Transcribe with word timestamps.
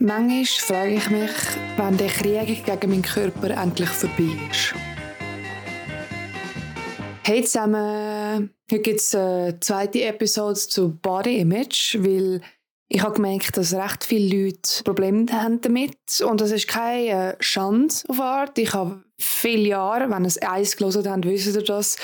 Manchmal 0.00 0.44
frage 0.44 0.94
ich 0.94 1.10
mich, 1.10 1.30
wann 1.76 1.96
der 1.96 2.06
Krieg 2.06 2.64
gegen 2.64 2.90
meinen 2.90 3.02
Körper 3.02 3.50
endlich 3.50 3.88
vorbei 3.88 4.30
ist. 4.48 4.72
Hey 7.24 7.42
zusammen, 7.42 8.54
heute 8.70 8.82
gibt 8.82 9.00
es 9.00 9.12
eine 9.16 9.58
zweite 9.58 10.04
Episode 10.04 10.54
zu 10.54 10.96
Body 11.02 11.40
Image, 11.40 11.96
weil 11.98 12.40
ich 12.88 13.02
habe 13.02 13.16
gemerkt, 13.16 13.56
dass 13.56 13.74
recht 13.74 14.04
viele 14.04 14.44
Leute 14.44 14.84
Probleme 14.84 15.26
haben 15.32 15.60
damit 15.62 16.20
und 16.24 16.40
das 16.40 16.52
ist 16.52 16.68
keine 16.68 17.36
Schande 17.40 17.92
auf 18.06 18.20
Art. 18.20 18.56
Ich 18.56 18.72
habe 18.74 19.02
viele 19.18 19.70
Jahre, 19.70 20.08
wenn 20.10 20.24
es 20.24 20.38
eins 20.38 20.76
gelesen 20.76 21.10
habt, 21.10 21.24
wissen 21.24 21.56
ihr 21.56 21.64
das, 21.64 21.96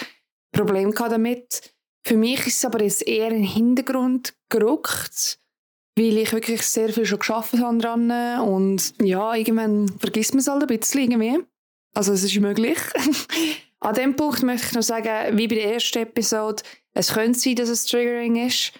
Probleme 0.50 0.92
damit. 0.92 1.72
Für 2.04 2.16
mich 2.16 2.44
ist 2.44 2.56
es 2.56 2.64
aber 2.64 2.82
jetzt 2.82 3.06
eher 3.06 3.28
in 3.28 3.42
den 3.42 3.44
Hintergrund 3.44 4.34
gerückt 4.48 5.38
weil 5.96 6.18
ich 6.18 6.32
wirklich 6.32 6.62
sehr 6.62 6.92
viel 6.92 7.06
schon 7.06 7.20
geschafft 7.20 7.54
habe 7.58 7.78
dran 7.78 8.10
und 8.40 8.94
ja, 9.00 9.34
irgendwann 9.34 9.88
vergisst 9.98 10.34
man 10.34 10.40
es 10.40 10.48
halt 10.48 10.62
ein 10.62 10.78
bisschen 10.78 11.02
irgendwie. 11.02 11.38
Also 11.94 12.12
es 12.12 12.24
ist 12.24 12.38
möglich. 12.40 12.78
An 13.80 13.94
dem 13.94 14.16
Punkt 14.16 14.42
möchte 14.42 14.66
ich 14.66 14.72
noch 14.72 14.82
sagen, 14.82 15.36
wie 15.36 15.46
bei 15.46 15.56
der 15.56 15.74
ersten 15.74 15.98
Episode, 15.98 16.62
es 16.94 17.12
könnte 17.12 17.38
sein, 17.38 17.56
dass 17.56 17.68
es 17.68 17.86
Triggering 17.86 18.46
ist. 18.46 18.72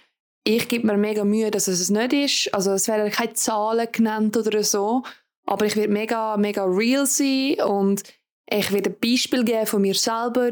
Ich 0.44 0.68
gebe 0.68 0.86
mir 0.86 0.96
mega 0.96 1.24
Mühe, 1.24 1.50
dass 1.50 1.68
es 1.68 1.80
es 1.80 1.90
nicht 1.90 2.12
ist. 2.12 2.54
Also 2.54 2.72
es 2.72 2.88
werden 2.88 3.10
keine 3.10 3.34
Zahlen 3.34 3.88
genannt 3.92 4.36
oder 4.36 4.62
so, 4.64 5.02
aber 5.46 5.66
ich 5.66 5.76
werde 5.76 5.92
mega, 5.92 6.36
mega 6.36 6.64
real 6.64 7.06
sein 7.06 7.60
und 7.64 8.02
ich 8.50 8.72
werde 8.72 8.90
ein 8.90 8.96
Beispiel 9.00 9.44
geben 9.44 9.66
von 9.66 9.82
mir 9.82 9.94
selber 9.94 10.50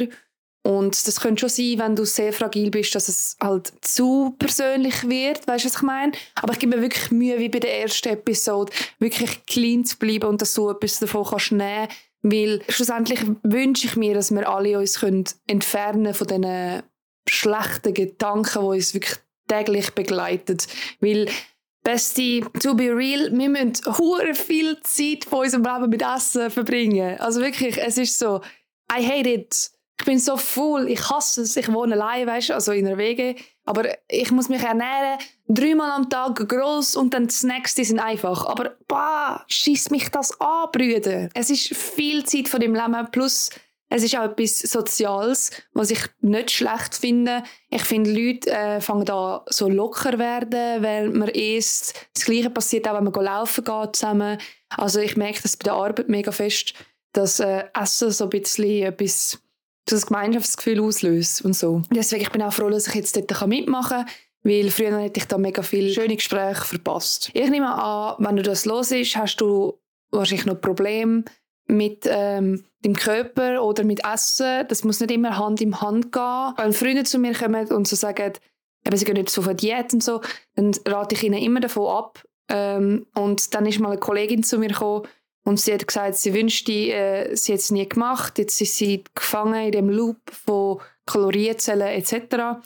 und 0.63 1.07
das 1.07 1.21
könnte 1.21 1.41
schon 1.41 1.49
sein, 1.49 1.79
wenn 1.79 1.97
du 1.97 2.05
sehr 2.05 2.33
fragil 2.33 2.71
bist, 2.71 2.95
dass 2.95 3.09
es 3.09 3.37
halt 3.43 3.73
zu 3.81 4.37
persönlich 4.39 5.09
wird, 5.09 5.47
weißt 5.47 5.65
du, 5.65 5.69
was 5.69 5.77
ich 5.77 5.83
meine? 5.83 6.13
Aber 6.37 6.53
ich 6.53 6.61
gebe 6.61 6.77
mir 6.77 6.83
wirklich 6.83 7.11
Mühe, 7.11 7.39
wie 7.39 7.49
bei 7.49 7.59
der 7.59 7.81
ersten 7.81 8.11
Episode, 8.11 8.73
wirklich 9.01 9.45
clean 9.47 9.85
zu 9.85 9.99
bleiben 9.99 10.27
und 10.27 10.41
dass 10.41 10.55
du 10.55 10.71
etwas 10.71 11.01
davon 11.01 11.25
kannst 11.25 11.53
nehmen 11.53 11.89
weil 12.23 12.63
schlussendlich 12.69 13.21
wünsche 13.43 13.89
ich 13.89 13.97
mir, 13.97 14.15
dass 14.15 14.31
wir 14.31 14.49
alle 14.49 14.79
uns 14.79 15.01
können 15.01 15.25
entfernen 15.49 16.15
von 16.15 16.29
diesen 16.29 16.83
schlechten 17.29 17.95
Gedanken, 17.95 18.61
die 18.61 18.67
uns 18.67 18.95
wirklich 18.95 19.17
täglich 19.49 19.91
begleiten. 19.91 20.59
Weil 21.01 21.29
Beste, 21.83 22.43
to 22.61 22.75
be 22.75 22.97
real, 22.97 23.29
wir 23.33 23.49
müssen 23.49 23.73
hure 23.99 24.35
viel 24.35 24.79
Zeit 24.83 25.25
von 25.25 25.41
unserem 25.41 25.65
Leben 25.65 25.91
mit 25.91 26.03
Essen 26.03 26.49
verbringen. 26.49 27.19
Also 27.19 27.41
wirklich, 27.41 27.77
es 27.77 27.99
ist 27.99 28.19
so, 28.21 28.41
I 28.97 29.05
hate 29.05 29.29
it 29.29 29.71
ich 29.99 30.07
bin 30.07 30.19
so 30.19 30.37
voll, 30.37 30.89
ich 30.89 31.11
hasse 31.11 31.43
es, 31.43 31.57
ich 31.57 31.73
wohne 31.73 31.95
allein, 31.95 32.27
weißt 32.27 32.49
du, 32.49 32.55
also 32.55 32.73
in 32.73 32.87
einer 32.87 32.99
Wege, 32.99 33.37
aber 33.65 33.85
ich 34.09 34.31
muss 34.33 34.49
mich 34.49 34.63
ernähren, 34.63 35.19
dreimal 35.47 35.93
am 35.93 36.11
Tag 36.11 36.37
groß 36.49 36.97
und 36.97 37.15
dann 37.15 37.29
die 37.29 37.35
Snacks, 37.35 37.75
die 37.75 37.85
sind 37.85 38.01
einfach. 38.01 38.47
Aber 38.47 38.77
bah, 38.89 39.45
schießt 39.47 39.91
mich 39.93 40.09
das 40.09 40.41
an, 40.41 40.69
Brüder. 40.73 41.29
Es 41.35 41.51
ist 41.51 41.77
viel 41.77 42.25
Zeit 42.25 42.49
von 42.49 42.61
dem 42.61 42.75
Leben, 42.75 43.11
plus 43.13 43.51
es 43.95 44.03
ist 44.03 44.17
auch 44.17 44.25
etwas 44.25 44.59
Soziales, 44.61 45.51
was 45.75 45.91
ich 45.91 46.01
nicht 46.23 46.51
schlecht 46.51 46.95
finde. 46.95 47.43
Ich 47.69 47.83
finde, 47.83 48.11
Leute 48.11 48.51
äh, 48.51 48.81
fangen 48.81 49.05
da 49.05 49.45
so 49.49 49.69
locker 49.69 50.19
werden, 50.19 50.83
weil 50.83 51.11
man 51.11 51.29
isst. 51.29 51.95
Das 52.15 52.25
Gleiche 52.25 52.49
passiert 52.49 52.89
auch, 52.89 52.95
wenn 52.95 53.05
man 53.05 53.13
laufen 53.13 53.63
geht 53.63 53.97
zusammen. 53.97 54.39
Also 54.71 55.01
ich 55.01 55.17
merke 55.19 55.43
das 55.43 55.59
bei 55.59 55.65
der 55.65 55.75
Arbeit 55.75 56.09
mega 56.09 56.33
fest, 56.33 56.73
dass 57.13 57.39
äh, 57.39 57.65
Essen 57.79 58.11
so 58.11 58.25
ein 58.25 58.31
bisschen 58.31 58.83
etwas 58.85 59.42
das 59.87 60.07
Gemeinschaftsgefühl 60.07 60.81
auslöst 60.81 61.45
und 61.45 61.55
so. 61.55 61.83
Deswegen 61.91 62.23
ich 62.23 62.31
bin 62.31 62.43
auch 62.43 62.53
froh, 62.53 62.71
dass 62.71 62.87
ich 62.87 62.95
jetzt 62.95 63.17
dort 63.17 63.47
mitmachen 63.47 64.05
kann, 64.05 64.07
weil 64.45 64.71
früher 64.71 64.99
hätte 64.99 65.21
ich 65.21 65.27
da 65.27 65.39
mega 65.39 65.63
viele 65.63 65.93
schöne 65.93 66.17
Gespräche 66.17 66.65
verpasst. 66.65 67.31
Ich 67.33 67.51
nehme 67.51 67.73
an, 67.73 68.17
wenn 68.19 68.37
du 68.37 68.43
das 68.43 68.65
los 68.65 68.91
ist, 68.91 69.17
hast 69.17 69.37
du 69.37 69.79
wahrscheinlich 70.11 70.47
noch 70.47 70.61
Probleme 70.61 71.25
mit 71.67 72.07
ähm, 72.09 72.65
dem 72.85 72.95
Körper 72.95 73.63
oder 73.63 73.85
mit 73.85 74.05
Essen. 74.05 74.67
Das 74.69 74.85
muss 74.85 75.01
nicht 75.01 75.11
immer 75.11 75.39
Hand 75.39 75.61
in 75.61 75.81
Hand 75.81 76.13
gehen. 76.13 76.53
Wenn 76.57 76.73
Freunde 76.73 77.05
zu 77.05 77.19
mir 77.19 77.35
kommen 77.35 77.67
und 77.69 77.87
so 77.89 77.97
sagen, 77.97 78.33
eben, 78.85 78.97
sie 78.97 79.05
gehen 79.05 79.15
nicht 79.15 79.31
so 79.31 79.41
auf 79.41 79.49
eine 79.49 79.57
Diät 79.57 79.93
und 79.93 80.03
so, 80.03 80.21
dann 80.55 80.73
rate 80.87 81.15
ich 81.15 81.23
ihnen 81.23 81.41
immer 81.41 81.61
davon 81.61 81.89
ab. 81.89 82.25
Ähm, 82.49 83.07
und 83.15 83.55
dann 83.55 83.67
ist 83.67 83.79
mal 83.79 83.93
eine 83.93 84.01
Kollegin 84.01 84.43
zu 84.43 84.59
mir 84.59 84.69
gekommen 84.69 85.07
und 85.45 85.59
sie 85.59 85.75
hat 85.75 85.87
gesagt, 85.87 86.17
sie 86.17 86.35
wünschte, 86.35 86.73
äh, 86.73 87.35
sie 87.35 87.53
hätte 87.53 87.63
es 87.63 87.71
nie 87.71 87.89
gemacht. 87.89 88.39
Jetzt 88.39 88.61
ist 88.61 88.77
sie 88.77 89.03
gefangen 89.15 89.67
in 89.67 89.73
dem 89.73 89.91
Loop 89.91 90.19
von 90.31 90.81
Kalorienzellen 91.07 91.89
etc. 91.89 92.61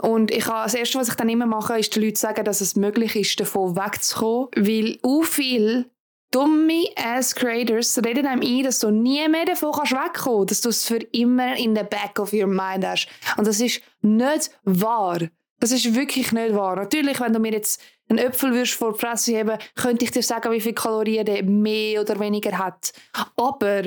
Und 0.00 0.30
ich 0.30 0.46
habe, 0.46 0.64
das 0.64 0.74
Erste, 0.74 0.98
was 0.98 1.08
ich 1.08 1.14
dann 1.14 1.28
immer 1.28 1.46
mache, 1.46 1.78
ist 1.78 1.94
den 1.94 2.02
Leuten 2.02 2.16
sagen, 2.16 2.44
dass 2.44 2.60
es 2.60 2.76
möglich 2.76 3.14
ist, 3.14 3.38
davon 3.38 3.76
wegzukommen. 3.76 4.48
Weil 4.56 4.98
auch 5.02 5.22
viele 5.22 5.90
dumme 6.30 6.86
Ass-Creators 6.96 7.98
reden 8.04 8.26
einem 8.26 8.42
ein, 8.42 8.64
dass 8.64 8.78
du 8.78 8.90
nie 8.90 9.28
mehr 9.28 9.44
davon 9.44 9.68
wegkommen 9.70 10.12
kannst. 10.12 10.50
Dass 10.50 10.60
du 10.62 10.70
es 10.70 10.86
für 10.86 10.96
immer 11.12 11.56
in 11.56 11.76
the 11.76 11.84
back 11.84 12.18
of 12.18 12.32
your 12.32 12.46
mind 12.46 12.86
hast. 12.86 13.06
Und 13.36 13.46
das 13.46 13.60
ist 13.60 13.82
nicht 14.00 14.50
wahr. 14.64 15.20
Das 15.62 15.70
ist 15.70 15.94
wirklich 15.94 16.32
nicht 16.32 16.56
wahr. 16.56 16.74
Natürlich, 16.74 17.20
wenn 17.20 17.32
du 17.32 17.38
mir 17.38 17.52
jetzt 17.52 17.80
einen 18.08 18.18
Äpfel 18.18 18.66
vor 18.66 18.94
die 18.94 18.98
Fresse 18.98 19.38
haben, 19.38 19.60
könnte 19.76 20.04
ich 20.04 20.10
dir 20.10 20.24
sagen, 20.24 20.50
wie 20.50 20.60
viele 20.60 20.74
Kalorien 20.74 21.24
der 21.24 21.44
mehr 21.44 22.00
oder 22.00 22.18
weniger 22.18 22.58
hat. 22.58 22.92
Aber 23.36 23.84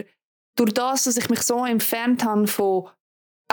durch 0.56 0.74
das, 0.74 1.04
dass 1.04 1.18
ich 1.18 1.30
mich 1.30 1.42
so 1.42 1.66
entfernt 1.66 2.24
habe 2.24 2.48
von 2.48 2.88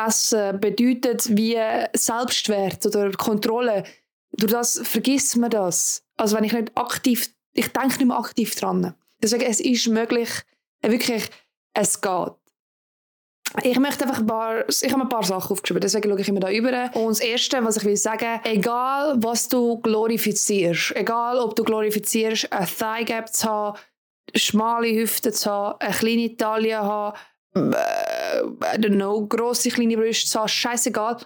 Essen, 0.00 0.60
bedeutet 0.60 1.36
wie 1.36 1.58
Selbstwert 1.94 2.86
oder 2.86 3.10
Kontrolle, 3.10 3.82
durch 4.30 4.52
das 4.52 4.80
vergisst 4.84 5.34
man 5.36 5.50
das. 5.50 6.04
Also 6.16 6.36
wenn 6.36 6.44
ich 6.44 6.52
nicht 6.52 6.76
aktiv, 6.76 7.28
ich 7.54 7.72
denke 7.72 7.96
nicht 7.96 8.06
mehr 8.06 8.18
aktiv 8.18 8.54
dran. 8.54 8.94
Deswegen, 9.20 9.42
es 9.42 9.58
ist 9.58 9.88
möglich, 9.88 10.30
wirklich, 10.80 11.28
es 11.74 12.00
geht. 12.00 12.34
Ich 13.62 13.78
möchte 13.78 14.04
einfach 14.04 14.20
ein 14.20 14.26
paar, 14.26 14.66
ich 14.68 14.92
habe 14.92 15.02
ein 15.02 15.08
paar 15.08 15.24
Sachen 15.24 15.52
aufgeschrieben, 15.52 15.80
deswegen 15.80 16.10
schaue 16.10 16.20
ich 16.20 16.28
immer 16.28 16.40
da 16.40 16.50
über. 16.50 16.90
Und 16.94 17.10
das 17.10 17.20
Erste, 17.20 17.62
was 17.62 17.76
ich 17.76 17.84
will 17.84 17.96
sagen, 17.96 18.40
egal 18.44 19.14
was 19.18 19.48
du 19.48 19.78
glorifizierst, 19.80 20.96
egal 20.96 21.38
ob 21.38 21.54
du 21.54 21.62
glorifizierst, 21.62 22.50
ein 22.50 22.66
Thigh 22.66 23.04
Gap 23.04 23.28
zu 23.28 23.48
haben, 23.48 23.78
schmale 24.34 24.94
Hüfte 24.94 25.32
zu 25.32 25.50
haben, 25.50 25.78
eine 25.80 25.94
kleine 25.94 26.36
Taille 26.36 26.70
zu 26.70 26.82
haben, 26.82 27.18
äh, 27.54 28.40
I 28.40 28.78
don't 28.78 28.94
know, 28.94 29.26
grosse, 29.26 29.68
kleine 29.68 29.96
Brüste 29.96 30.30
zu 30.30 30.40
haben, 30.40 30.48
scheißegal. 30.48 31.18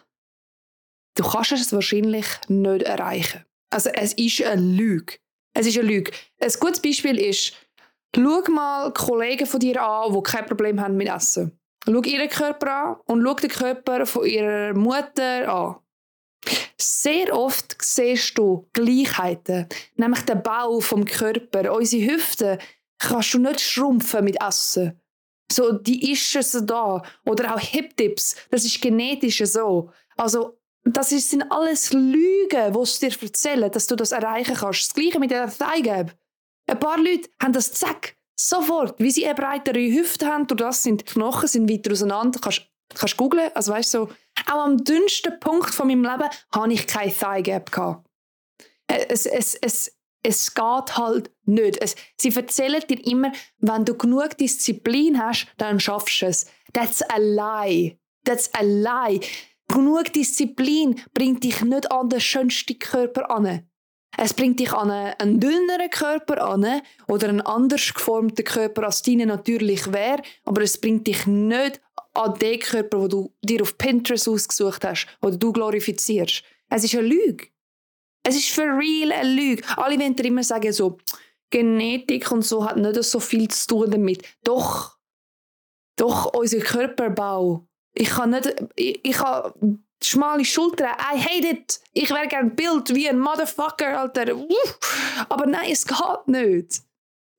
Du 1.17 1.23
kannst 1.23 1.53
es 1.53 1.73
wahrscheinlich 1.73 2.27
nicht 2.49 2.83
erreichen. 2.83 3.45
Also 3.71 3.91
es 3.91 4.13
ist 4.15 4.43
eine 4.43 4.61
Lüge. 4.61 5.15
Es 5.55 5.67
ist 5.67 5.79
eine 5.79 5.89
Lüge. 5.89 6.11
Ein 6.41 6.53
gutes 6.59 6.81
Beispiel 6.81 7.19
ist, 7.19 7.53
schau 8.15 8.43
mal 8.51 8.93
Kollegen 8.93 9.47
von 9.47 9.61
dir 9.61 9.81
an, 9.81 10.13
die 10.13 10.23
kein 10.23 10.45
Problem 10.45 10.81
haben 10.81 10.97
mit 10.97 11.09
Essen. 11.09 11.59
Schau 11.87 12.03
ihren 12.03 12.29
Körper 12.29 12.73
an 12.73 12.97
und 13.07 13.23
schau 13.23 13.35
den 13.35 13.51
Körper 13.51 14.07
von 14.07 14.27
ihrer 14.27 14.75
Mutter 14.75 15.49
an. 15.53 15.77
Sehr 16.79 17.37
oft 17.37 17.77
siehst 17.81 18.37
du 18.37 18.69
Gleichheiten, 18.73 19.67
nämlich 19.97 20.21
den 20.23 20.43
Bau 20.43 20.81
vom 20.81 21.05
Körper. 21.05 21.73
Unsere 21.73 22.13
Hüfte 22.13 22.59
kannst 22.99 23.35
du 23.35 23.39
nicht 23.39 23.61
schrumpfen 23.61 24.25
mit 24.25 24.41
Essen. 24.43 25.01
So, 25.51 25.73
die 25.73 26.13
ist 26.13 26.33
so 26.33 26.61
da. 26.61 27.03
Oder 27.25 27.55
auch 27.55 27.61
Hip-Dips, 27.61 28.37
das 28.51 28.65
ist 28.65 28.81
genetisch 28.81 29.43
so. 29.45 29.91
Also, 30.17 30.59
das 30.85 31.11
sind 31.11 31.51
alles 31.51 31.93
Lügen, 31.93 32.73
die 32.73 32.87
sie 32.87 33.09
dir 33.09 33.23
erzählen, 33.23 33.71
dass 33.71 33.87
du 33.87 33.97
das 33.97 34.13
erreichen 34.13 34.55
kannst. 34.55 34.83
Das 34.83 34.95
Gleiche 34.95 35.19
mit 35.19 35.31
der 35.31 35.51
Thigh 35.51 36.13
Ein 36.69 36.81
paar 36.81 36.99
Leute 36.99 37.29
haben 37.43 37.53
das 37.53 37.73
zack, 37.73 38.17
Sofort, 38.39 38.99
wie 38.99 39.11
sie 39.11 39.25
eine 39.25 39.35
breitere 39.35 39.81
Hüfte 39.81 40.27
haben, 40.27 40.47
durch 40.47 40.61
das 40.61 40.83
sind 40.83 41.01
die 41.01 41.05
Knochen 41.05 41.49
sind 41.49 41.71
weiter 41.71 41.93
auseinander. 41.93 42.39
Kannst 42.41 42.63
kannst 42.95 43.17
googlen, 43.17 43.51
also 43.55 43.73
weißt 43.73 43.91
so, 43.91 44.09
auch 44.47 44.65
am 44.65 44.85
dünnsten 44.85 45.39
Punkt 45.41 45.75
von 45.75 45.89
meinem 45.89 46.05
Leben 46.05 46.29
habe 46.55 46.73
ich 46.73 46.87
keine 46.87 47.13
Thigh 47.13 47.43
Gap 47.43 47.73
gehabt. 47.73 48.07
Äh, 48.87 49.07
es, 49.09 49.27
es, 49.27 49.55
es, 49.55 49.97
es 50.23 50.55
geht 50.55 50.97
halt 50.97 51.31
nicht. 51.45 51.79
Es, 51.79 51.97
sie 52.21 52.35
erzählen 52.35 52.83
dir 52.89 53.05
immer, 53.07 53.33
wenn 53.59 53.85
du 53.85 53.97
genug 53.97 54.37
Disziplin 54.39 55.21
hast, 55.21 55.49
dann 55.57 55.81
schaffst 55.81 56.23
du 56.23 56.27
es. 56.27 56.47
That's 56.73 57.03
a 57.03 57.19
lie. 57.19 57.99
That's 58.25 58.53
a 58.55 58.63
lie. 58.63 59.21
Genug 59.69 60.13
Disziplin 60.13 61.01
bringt 61.13 61.43
dich 61.43 61.63
nicht 61.63 61.91
an 61.91 62.09
den 62.09 62.21
schönsten 62.21 62.79
Körper 62.79 63.31
an. 63.31 63.69
Es 64.17 64.33
bringt 64.33 64.61
dich 64.61 64.73
an 64.73 64.91
einen, 64.91 65.41
dünneren 65.41 65.91
Körper 65.91 66.43
an 66.43 66.83
oder 67.07 67.29
einen 67.29 67.43
anders 67.43 67.93
geformten 67.93 68.45
Körper, 68.45 68.85
als 68.85 69.03
deine 69.03 69.27
natürlich 69.27 69.93
wäre, 69.93 70.23
aber 70.45 70.63
es 70.63 70.79
bringt 70.79 71.07
dich 71.07 71.27
nicht 71.27 71.81
an 72.15 72.35
den 72.39 72.59
Körper, 72.61 73.01
den 73.01 73.09
du 73.11 73.35
dir 73.43 73.63
auf 73.63 73.77
Pinterest 73.77 74.29
ausgesucht 74.29 74.85
hast 74.85 75.07
oder 75.21 75.37
du 75.37 75.53
glorifizierst. 75.53 76.43
Es 76.71 76.85
ist 76.85 76.95
eine 76.95 77.07
Lüge. 77.09 77.49
Es 78.23 78.37
ist 78.37 78.49
für 78.49 78.63
real 78.63 79.13
eine 79.13 79.31
Lüge. 79.31 79.63
Alle 79.77 79.99
wollen 79.99 80.17
dir 80.17 80.25
immer 80.25 80.43
sagen, 80.43 80.73
so, 80.73 80.99
Genetik 81.51 82.31
und 82.33 82.45
so 82.45 82.65
hat 82.65 82.77
nicht 82.77 83.03
so 83.05 83.21
viel 83.21 83.49
zu 83.49 83.67
tun 83.69 83.91
damit. 83.91 84.23
Doch, 84.43 84.99
doch 85.97 86.35
unser 86.35 86.59
Körperbau. 86.59 87.69
Ich 87.95 88.11
kann 88.11 88.31
nicht, 88.31 88.53
ich, 88.75 89.01
ich 89.05 89.17
kann 89.17 89.86
schmale 90.07 90.45
Schultern. 90.45 90.95
I 90.99 91.19
hate 91.19 91.49
it. 91.49 91.81
Ich 91.93 92.11
wäre 92.11 92.29
gerne 92.29 92.51
Bild 92.51 92.95
wie 92.95 93.09
ein 93.09 93.19
Motherfucker, 93.19 93.99
Alter. 93.99 94.35
Aber 95.29 95.47
nein, 95.47 95.71
es 95.71 95.87
geht 95.87 96.27
nicht. 96.27 96.83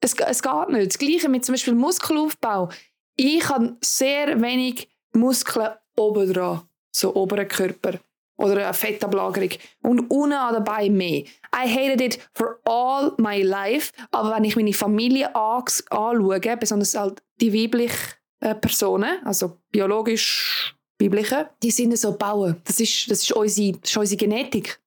Es, 0.01 0.13
es 0.13 0.41
geht 0.41 0.69
nicht. 0.69 0.87
Das 0.87 0.97
Gleiche 0.97 1.29
mit 1.29 1.45
zum 1.45 1.53
Beispiel 1.53 1.73
Muskelaufbau. 1.73 2.69
Ich 3.15 3.47
habe 3.49 3.77
sehr 3.81 4.39
wenig 4.41 4.89
Muskeln 5.13 5.71
oben 5.95 6.31
dran, 6.31 6.61
so 6.91 7.15
oberen 7.15 7.47
Körper 7.47 7.99
oder 8.37 8.63
eine 8.63 8.73
Fettablagerung 8.73 9.49
und 9.81 10.11
unten 10.11 10.33
an 10.33 10.63
den 10.63 10.95
mehr. 10.95 11.23
I 11.53 11.67
hated 11.67 12.01
it 12.01 12.29
for 12.33 12.59
all 12.65 13.13
my 13.17 13.41
life, 13.41 13.91
aber 14.11 14.35
wenn 14.35 14.43
ich 14.43 14.55
meine 14.55 14.73
Familie 14.73 15.35
anschaue, 15.35 16.39
besonders 16.59 16.95
halt 16.95 17.23
die 17.41 17.53
weiblichen 17.53 18.13
äh, 18.39 18.53
Personen, 18.53 19.25
also 19.25 19.57
biologisch 19.71 20.76
weibliche, 20.99 21.49
die 21.61 21.71
sind 21.71 21.97
so 21.97 22.17
bauen. 22.17 22.61
Das 22.63 22.79
ist, 22.79 23.09
das 23.09 23.21
ist, 23.21 23.31
unsere, 23.31 23.77
das 23.77 23.91
ist 23.91 23.97
unsere 23.97 24.17
Genetik. 24.17 24.79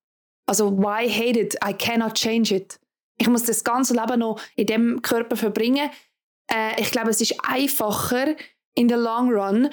Also 0.47 0.77
why 0.77 1.09
hate 1.09 1.39
it? 1.39 1.57
I 1.65 1.73
cannot 1.73 2.15
change 2.15 2.55
it. 2.55 2.81
Ich 3.19 3.29
muss 3.29 3.45
das 3.45 3.63
ganze 3.63 3.95
Leben 3.95 4.21
noch 4.21 4.41
in 4.57 4.67
dem 4.67 5.03
Körper 5.03 5.37
verbringen. 5.37 5.91
Äh, 6.51 6.81
ich 6.81 6.91
glaube, 6.91 7.11
es 7.11 7.21
ist 7.21 7.37
einfacher 7.43 8.35
in 8.75 8.89
the 8.89 8.95
long 8.95 9.31
run 9.31 9.71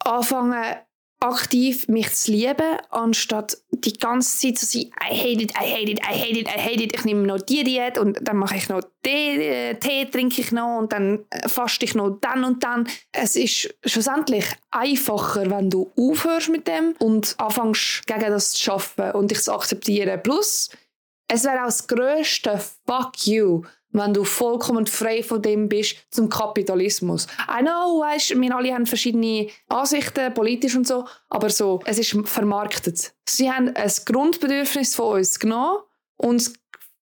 anfangen 0.00 0.76
aktiv 1.20 1.88
mich 1.88 2.12
zu 2.12 2.32
lieben, 2.32 2.78
anstatt 2.90 3.58
die 3.70 3.94
ganze 3.94 4.38
Zeit 4.38 4.58
zu 4.58 4.66
sein, 4.66 4.90
I 5.00 5.14
hate 5.14 5.42
it, 5.42 5.52
I 5.52 5.64
hate 5.64 5.90
it, 5.90 6.00
I 6.00 6.12
hate 6.12 6.38
it, 6.38 6.48
I 6.48 6.60
hate 6.60 6.82
it. 6.82 6.94
Ich 6.94 7.04
nehme 7.04 7.26
noch 7.26 7.40
die 7.40 7.64
Diät 7.64 7.98
und 7.98 8.18
dann 8.20 8.36
mache 8.36 8.56
ich 8.56 8.68
noch 8.68 8.82
Tee, 9.02 9.70
äh, 9.70 9.74
Tee 9.76 10.06
trinke 10.06 10.40
ich 10.40 10.52
noch 10.52 10.78
und 10.78 10.92
dann 10.92 11.24
äh, 11.30 11.48
faste 11.48 11.84
ich 11.84 11.94
noch 11.94 12.18
dann 12.20 12.44
und 12.44 12.62
dann. 12.62 12.88
Es 13.12 13.36
ist 13.36 13.74
schlussendlich 13.84 14.46
einfacher, 14.70 15.50
wenn 15.50 15.70
du 15.70 15.90
aufhörst 15.96 16.50
mit 16.50 16.68
dem 16.68 16.94
und 16.98 17.34
anfängst 17.38 18.06
gegen 18.06 18.20
das 18.20 18.52
zu 18.52 18.72
arbeiten 18.72 19.16
und 19.16 19.30
dich 19.30 19.42
zu 19.42 19.54
akzeptieren. 19.54 20.22
Plus, 20.22 20.70
es 21.28 21.44
wäre 21.44 21.62
auch 21.62 21.66
das 21.66 21.86
grösste 21.86 22.60
Fuck 22.86 23.26
you, 23.26 23.62
wenn 23.96 24.14
du 24.14 24.24
vollkommen 24.24 24.86
frei 24.86 25.22
von 25.22 25.42
dem 25.42 25.68
bist 25.68 25.96
zum 26.10 26.28
Kapitalismus. 26.28 27.26
I 27.48 27.62
know, 27.62 28.00
weißt, 28.00 28.40
wir 28.40 28.56
alle 28.56 28.72
haben 28.72 28.86
verschiedene 28.86 29.48
Ansichten, 29.68 30.32
politisch 30.34 30.76
und 30.76 30.86
so, 30.86 31.06
aber 31.28 31.50
so, 31.50 31.80
es 31.84 31.98
ist 31.98 32.16
vermarktet. 32.24 33.14
Sie 33.28 33.50
haben 33.50 33.74
ein 33.74 33.92
Grundbedürfnis 34.04 34.94
von 34.94 35.18
uns 35.18 35.38
genommen 35.38 35.80
und 36.16 36.52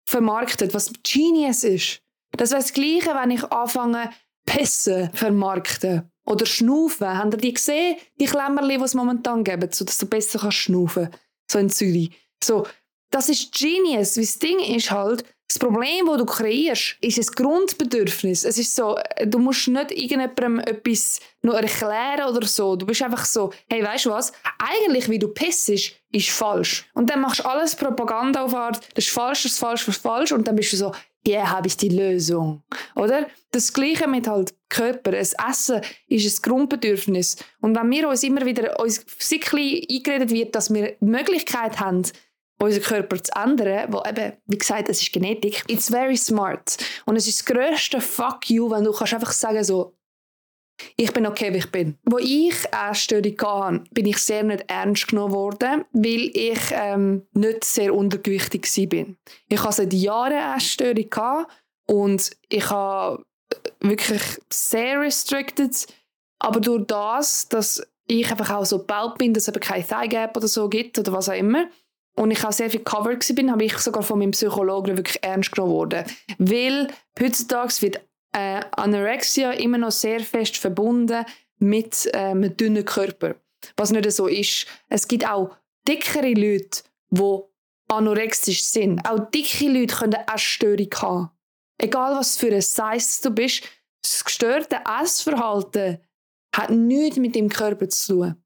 vermarktet, 0.06 0.75
was 0.75 0.93
Genius 1.02 1.64
ist. 1.64 2.00
Das 2.32 2.50
wäre 2.50 2.62
das 2.62 2.73
Gleiche, 2.73 3.14
wenn 3.14 3.31
ich 3.31 3.44
anfange, 3.44 4.11
Pässe 4.47 5.11
vermarkten 5.14 6.11
oder 6.26 6.47
schnaufen. 6.47 7.19
Habt 7.19 7.35
ihr 7.35 7.38
die 7.38 7.55
gesehen? 7.55 7.97
Die 8.20 8.26
Klemmerli, 8.26 8.76
die 8.76 8.85
es 8.85 8.94
momentan 8.94 9.44
gibt, 9.44 9.75
sodass 9.75 9.99
du 9.99 10.06
besser 10.06 10.38
kannst 10.38 10.58
schnaufen 10.58 11.08
So 11.50 11.58
in 11.58 11.70
Zürich. 11.70 12.11
So, 12.43 12.67
das 13.11 13.29
ist 13.29 13.52
Genius. 13.52 14.14
Das 14.14 14.38
Ding 14.38 14.58
ist 14.58 14.90
halt, 14.90 15.25
das 15.46 15.58
Problem, 15.58 16.06
das 16.06 16.19
du 16.19 16.25
kreierst, 16.25 16.96
ist 17.00 17.19
ein 17.19 17.35
Grundbedürfnis. 17.35 18.44
Es 18.44 18.58
ist 18.58 18.75
so, 18.75 18.96
du 19.25 19.38
musst 19.38 19.69
nicht 19.69 19.91
irgendjemandem 19.91 20.58
etwas 20.61 21.20
noch 21.43 21.55
erklären 21.55 22.29
oder 22.29 22.46
so. 22.46 22.76
Du 22.76 22.87
bist 22.87 23.02
einfach 23.02 23.25
so, 23.26 23.52
hey, 23.69 23.85
weißt 23.85 24.06
du 24.06 24.11
was? 24.11 24.32
Eigentlich, 24.58 25.08
wie 25.11 25.19
du 25.19 25.29
pissest, 25.29 25.93
ist 26.11 26.31
falsch. 26.31 26.87
Und 26.94 27.11
dann 27.11 27.20
machst 27.20 27.41
du 27.41 27.44
alles 27.44 27.76
Propaganda 27.76 28.43
auf 28.43 28.55
Art, 28.55 28.81
das 28.94 29.05
ist 29.05 29.12
falsch, 29.12 29.43
das 29.43 29.52
ist 29.52 29.58
falsch, 29.58 29.85
das 29.85 29.96
ist 29.96 30.02
falsch. 30.02 30.32
Und 30.32 30.49
dann 30.49 30.56
bist 30.56 30.73
du 30.73 30.76
so, 30.76 30.93
hier 31.26 31.38
yeah, 31.38 31.50
habe 31.50 31.67
ich 31.67 31.76
die 31.76 31.88
Lösung. 31.88 32.62
Oder? 32.97 33.26
Das 33.50 33.73
Gleiche 33.73 34.06
mit 34.06 34.26
halt 34.26 34.55
Körper. 34.69 35.12
Das 35.12 35.35
Essen 35.49 35.81
ist 36.06 36.38
ein 36.38 36.43
Grundbedürfnis. 36.43 37.37
Und 37.61 37.75
wenn 37.76 37.90
wir 37.90 38.08
uns 38.08 38.23
immer 38.23 38.44
wieder 38.44 38.79
uns 38.79 39.05
eingeredet 39.32 40.31
wird, 40.31 40.55
dass 40.55 40.73
wir 40.73 40.97
die 41.00 41.05
Möglichkeit 41.05 41.81
haben, 41.81 42.02
unseren 42.58 42.82
Körper 42.82 43.22
zu 43.22 43.32
ändern, 43.34 43.92
wo 43.92 44.02
eben, 44.08 44.32
wie 44.46 44.58
gesagt, 44.58 44.88
es 44.88 45.02
ist 45.02 45.12
Genetik. 45.12 45.64
It's 45.68 45.88
very 45.88 46.16
smart. 46.16 46.76
Und 47.04 47.16
es 47.16 47.26
ist 47.26 47.40
das 47.40 47.54
grösste 47.54 48.00
Fuck 48.00 48.50
you, 48.50 48.70
wenn 48.70 48.84
du 48.84 48.92
kannst 48.92 49.14
einfach 49.14 49.32
sagen 49.32 49.62
so, 49.64 49.94
ich 50.96 51.12
bin 51.12 51.26
okay, 51.26 51.52
wie 51.52 51.58
ich 51.58 51.70
bin. 51.70 51.98
Wo 52.04 52.18
ich 52.18 52.54
Essstörung 52.72 53.36
hatte, 53.40 53.84
bin 53.92 54.06
ich 54.06 54.18
sehr 54.18 54.42
nicht 54.42 54.64
ernst 54.68 55.08
genommen 55.08 55.32
worden, 55.32 55.84
weil 55.92 56.30
ich 56.34 56.58
ähm, 56.72 57.26
nicht 57.32 57.64
sehr 57.64 57.94
untergewichtig 57.94 58.64
war. 58.64 59.06
Ich 59.48 59.62
hatte 59.62 59.76
seit 59.76 59.92
Jahren 59.92 60.56
Essstörung 60.56 61.46
und 61.86 62.30
ich 62.48 62.70
habe 62.70 63.24
wirklich 63.80 64.22
sehr 64.50 65.00
restricted, 65.00 65.86
aber 66.40 66.60
durch 66.60 66.86
das, 66.86 67.48
dass 67.48 67.86
ich 68.06 68.30
einfach 68.30 68.50
auch 68.50 68.64
so 68.64 68.78
gebaut 68.78 69.18
bin, 69.18 69.32
dass 69.32 69.44
es 69.44 69.48
eben 69.48 69.60
kein 69.60 69.86
Thigh 69.86 70.08
Gap 70.08 70.36
oder 70.36 70.48
so 70.48 70.68
gibt 70.68 70.98
oder 70.98 71.12
was 71.12 71.28
auch 71.28 71.34
immer, 71.34 71.66
und 72.16 72.31
ich 72.31 72.44
auch 72.44 72.52
sehr 72.52 72.70
viel 72.70 72.81
Cover 72.81 73.11
war, 73.11 73.50
habe 73.50 73.64
ich 73.64 73.76
sogar 73.78 74.02
von 74.02 74.19
meinem 74.19 74.31
Psychologen 74.31 74.96
wirklich 74.96 75.22
ernst 75.22 75.52
genommen 75.52 75.72
worden. 75.72 76.05
Weil 76.38 76.88
heutzutage 77.20 77.82
wird 77.82 78.00
äh, 78.32 78.61
Anorexia 78.72 79.52
immer 79.52 79.78
noch 79.78 79.90
sehr 79.90 80.20
fest 80.20 80.56
verbunden 80.56 81.25
mit 81.58 82.06
äh, 82.12 82.19
einem 82.19 82.56
dünnen 82.56 82.84
Körper. 82.84 83.37
Was 83.76 83.90
nicht 83.90 84.11
so 84.12 84.26
ist. 84.26 84.66
Es 84.88 85.08
gibt 85.08 85.26
auch 85.26 85.56
dickere 85.88 86.32
Leute, 86.34 86.82
die 87.11 87.40
anorexisch 87.88 88.62
sind. 88.64 89.00
Auch 89.08 89.31
dicke 89.31 89.69
Leute 89.69 89.94
können 89.94 90.14
eine 90.14 90.34
Essstörung 90.34 90.90
haben. 90.96 91.31
Egal 91.78 92.14
was 92.16 92.37
für 92.37 92.52
ein 92.55 92.61
Size 92.61 93.22
du 93.22 93.31
bist, 93.31 93.64
das 94.02 94.25
gestörte 94.25 94.81
Essverhalten 95.02 95.99
hat 96.55 96.70
nichts 96.70 97.16
mit 97.16 97.34
dem 97.34 97.49
Körper 97.49 97.88
zu 97.88 98.14
tun. 98.14 98.44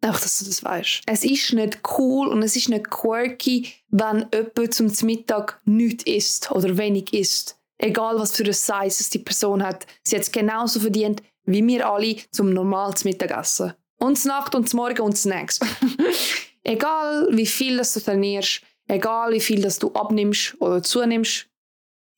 Einfach, 0.00 0.20
dass 0.20 0.38
du 0.38 0.44
das 0.44 0.62
weißt. 0.62 1.02
Es 1.06 1.24
ist 1.24 1.52
nicht 1.52 1.80
cool 1.98 2.28
und 2.28 2.42
es 2.42 2.54
ist 2.54 2.68
nicht 2.68 2.88
quirky, 2.88 3.72
wenn 3.90 4.26
jemand 4.32 4.74
zum 4.74 5.06
Mittag 5.06 5.60
nichts 5.64 6.04
isst 6.04 6.50
oder 6.52 6.78
wenig 6.78 7.12
isst. 7.12 7.58
Egal, 7.78 8.18
was 8.18 8.36
für 8.36 8.44
ein 8.44 8.52
Size 8.52 9.10
die 9.10 9.18
Person 9.18 9.62
hat. 9.62 9.86
Sie 10.02 10.16
hat 10.16 10.22
es 10.22 10.32
genauso 10.32 10.80
verdient, 10.80 11.22
wie 11.44 11.66
wir 11.66 11.88
alle 11.88 12.16
zum 12.30 12.52
normalen 12.52 12.94
Mittagessen. 13.04 13.74
Und 13.98 14.18
zur 14.18 14.32
Nacht 14.32 14.54
und 14.54 14.72
Morgen 14.74 15.02
und 15.02 15.16
Snacks. 15.16 15.58
egal, 16.62 17.28
wie 17.32 17.46
viel 17.46 17.76
das 17.78 17.94
du 17.94 18.00
trainierst, 18.00 18.62
egal, 18.86 19.32
wie 19.32 19.40
viel 19.40 19.62
das 19.62 19.78
du 19.78 19.92
abnimmst 19.92 20.60
oder 20.60 20.82
zunimmst, 20.82 21.47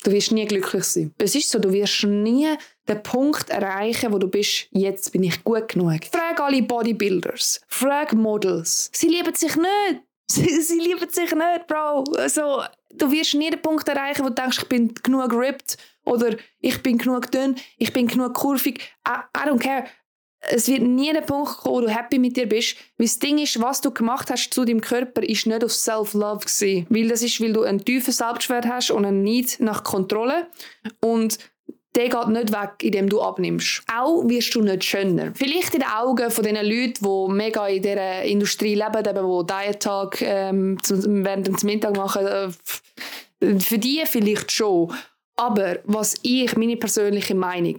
du 0.05 0.12
wirst 0.12 0.32
nie 0.32 0.47
glücklich 0.47 0.85
sein. 0.85 1.14
Es 1.19 1.35
ist 1.35 1.50
so, 1.50 1.58
du 1.58 1.73
wirst 1.73 2.05
nie 2.05 2.49
den 2.88 3.02
Punkt 3.02 3.50
erreichen, 3.50 4.12
wo 4.12 4.19
du 4.19 4.29
bist, 4.29 4.67
jetzt 4.70 5.12
bin 5.12 5.23
ich 5.23 5.43
gut 5.44 5.69
genug. 5.69 6.05
Frag 6.11 6.41
alle 6.41 6.62
Bodybuilders, 6.62 7.61
frag 7.69 8.12
Models. 8.12 8.91
Sie 8.93 9.08
lieben 9.08 9.35
sich 9.35 9.56
nicht. 9.56 10.02
Sie, 10.31 10.62
sie 10.62 10.79
lieben 10.79 11.11
sich 11.11 11.35
nicht, 11.35 11.67
Bro. 11.67 12.05
Also, 12.17 12.62
du 12.94 13.11
wirst 13.11 13.35
nie 13.35 13.50
den 13.50 13.61
Punkt 13.61 13.88
erreichen, 13.88 14.25
wo 14.25 14.29
du 14.29 14.35
denkst, 14.35 14.58
ich 14.58 14.69
bin 14.69 14.94
genug 15.02 15.32
ripped 15.32 15.76
oder 16.05 16.37
ich 16.61 16.81
bin 16.85 16.99
genug 16.99 17.32
dünn, 17.32 17.56
ich 17.79 17.93
bin 17.93 18.06
genug 18.06 18.34
kurvig. 18.34 18.81
I, 19.08 19.22
I 19.36 19.48
don't 19.48 19.58
care. 19.58 19.86
Es 20.49 20.69
wird 20.69 20.82
nie 20.82 21.13
der 21.13 21.20
Punkt 21.20 21.59
kommen, 21.59 21.75
wo 21.75 21.81
du 21.82 21.89
happy 21.89 22.19
mit 22.19 22.37
dir 22.37 22.49
bist. 22.49 22.77
Weil 22.97 23.06
das 23.06 23.19
Ding 23.19 23.39
ist, 23.39 23.61
was 23.61 23.81
du 23.81 23.91
gemacht 23.91 24.31
hast 24.31 24.51
zu 24.53 24.65
deinem 24.65 24.81
Körper, 24.81 25.23
ist 25.23 25.47
nicht 25.47 25.63
auf 25.63 25.73
Self-Love. 25.73 26.47
Weil 26.89 27.09
das 27.09 27.23
ist, 27.23 27.41
weil 27.41 27.53
du 27.53 27.63
einen 27.63 27.85
tiefen 27.85 28.13
Selbstwert 28.13 28.67
hast 28.67 28.91
und 28.91 29.05
einen 29.05 29.23
Need 29.23 29.59
nach 29.61 29.85
Kontrolle. 29.85 30.47
Und 31.01 31.39
der 31.94 32.09
geht 32.09 32.29
nicht 32.29 32.53
weg, 32.53 32.70
indem 32.82 33.09
du 33.09 33.20
abnimmst. 33.20 33.82
Auch 33.93 34.27
wirst 34.29 34.55
du 34.55 34.63
nicht 34.63 34.85
schöner. 34.85 35.32
Vielleicht 35.35 35.75
in 35.75 35.81
den 35.81 35.89
Augen 35.89 36.31
von 36.31 36.44
den 36.44 36.55
Leuten, 36.56 37.05
die 37.05 37.32
mega 37.32 37.67
in 37.67 37.82
dieser 37.82 38.23
Industrie 38.23 38.75
leben, 38.75 39.05
eben, 39.06 39.47
die 39.47 39.53
Diet 39.53 39.81
Talk 39.81 40.23
ähm, 40.23 40.79
während 40.89 41.49
dem 41.49 41.56
Mittag 41.65 41.97
machen, 41.97 42.27
äh, 42.27 43.59
für 43.59 43.79
die 43.79 44.03
vielleicht 44.06 44.53
schon. 44.53 44.93
Aber 45.37 45.79
was 45.85 46.17
ich, 46.23 46.56
meine 46.56 46.77
persönliche 46.77 47.35
Meinung, 47.35 47.77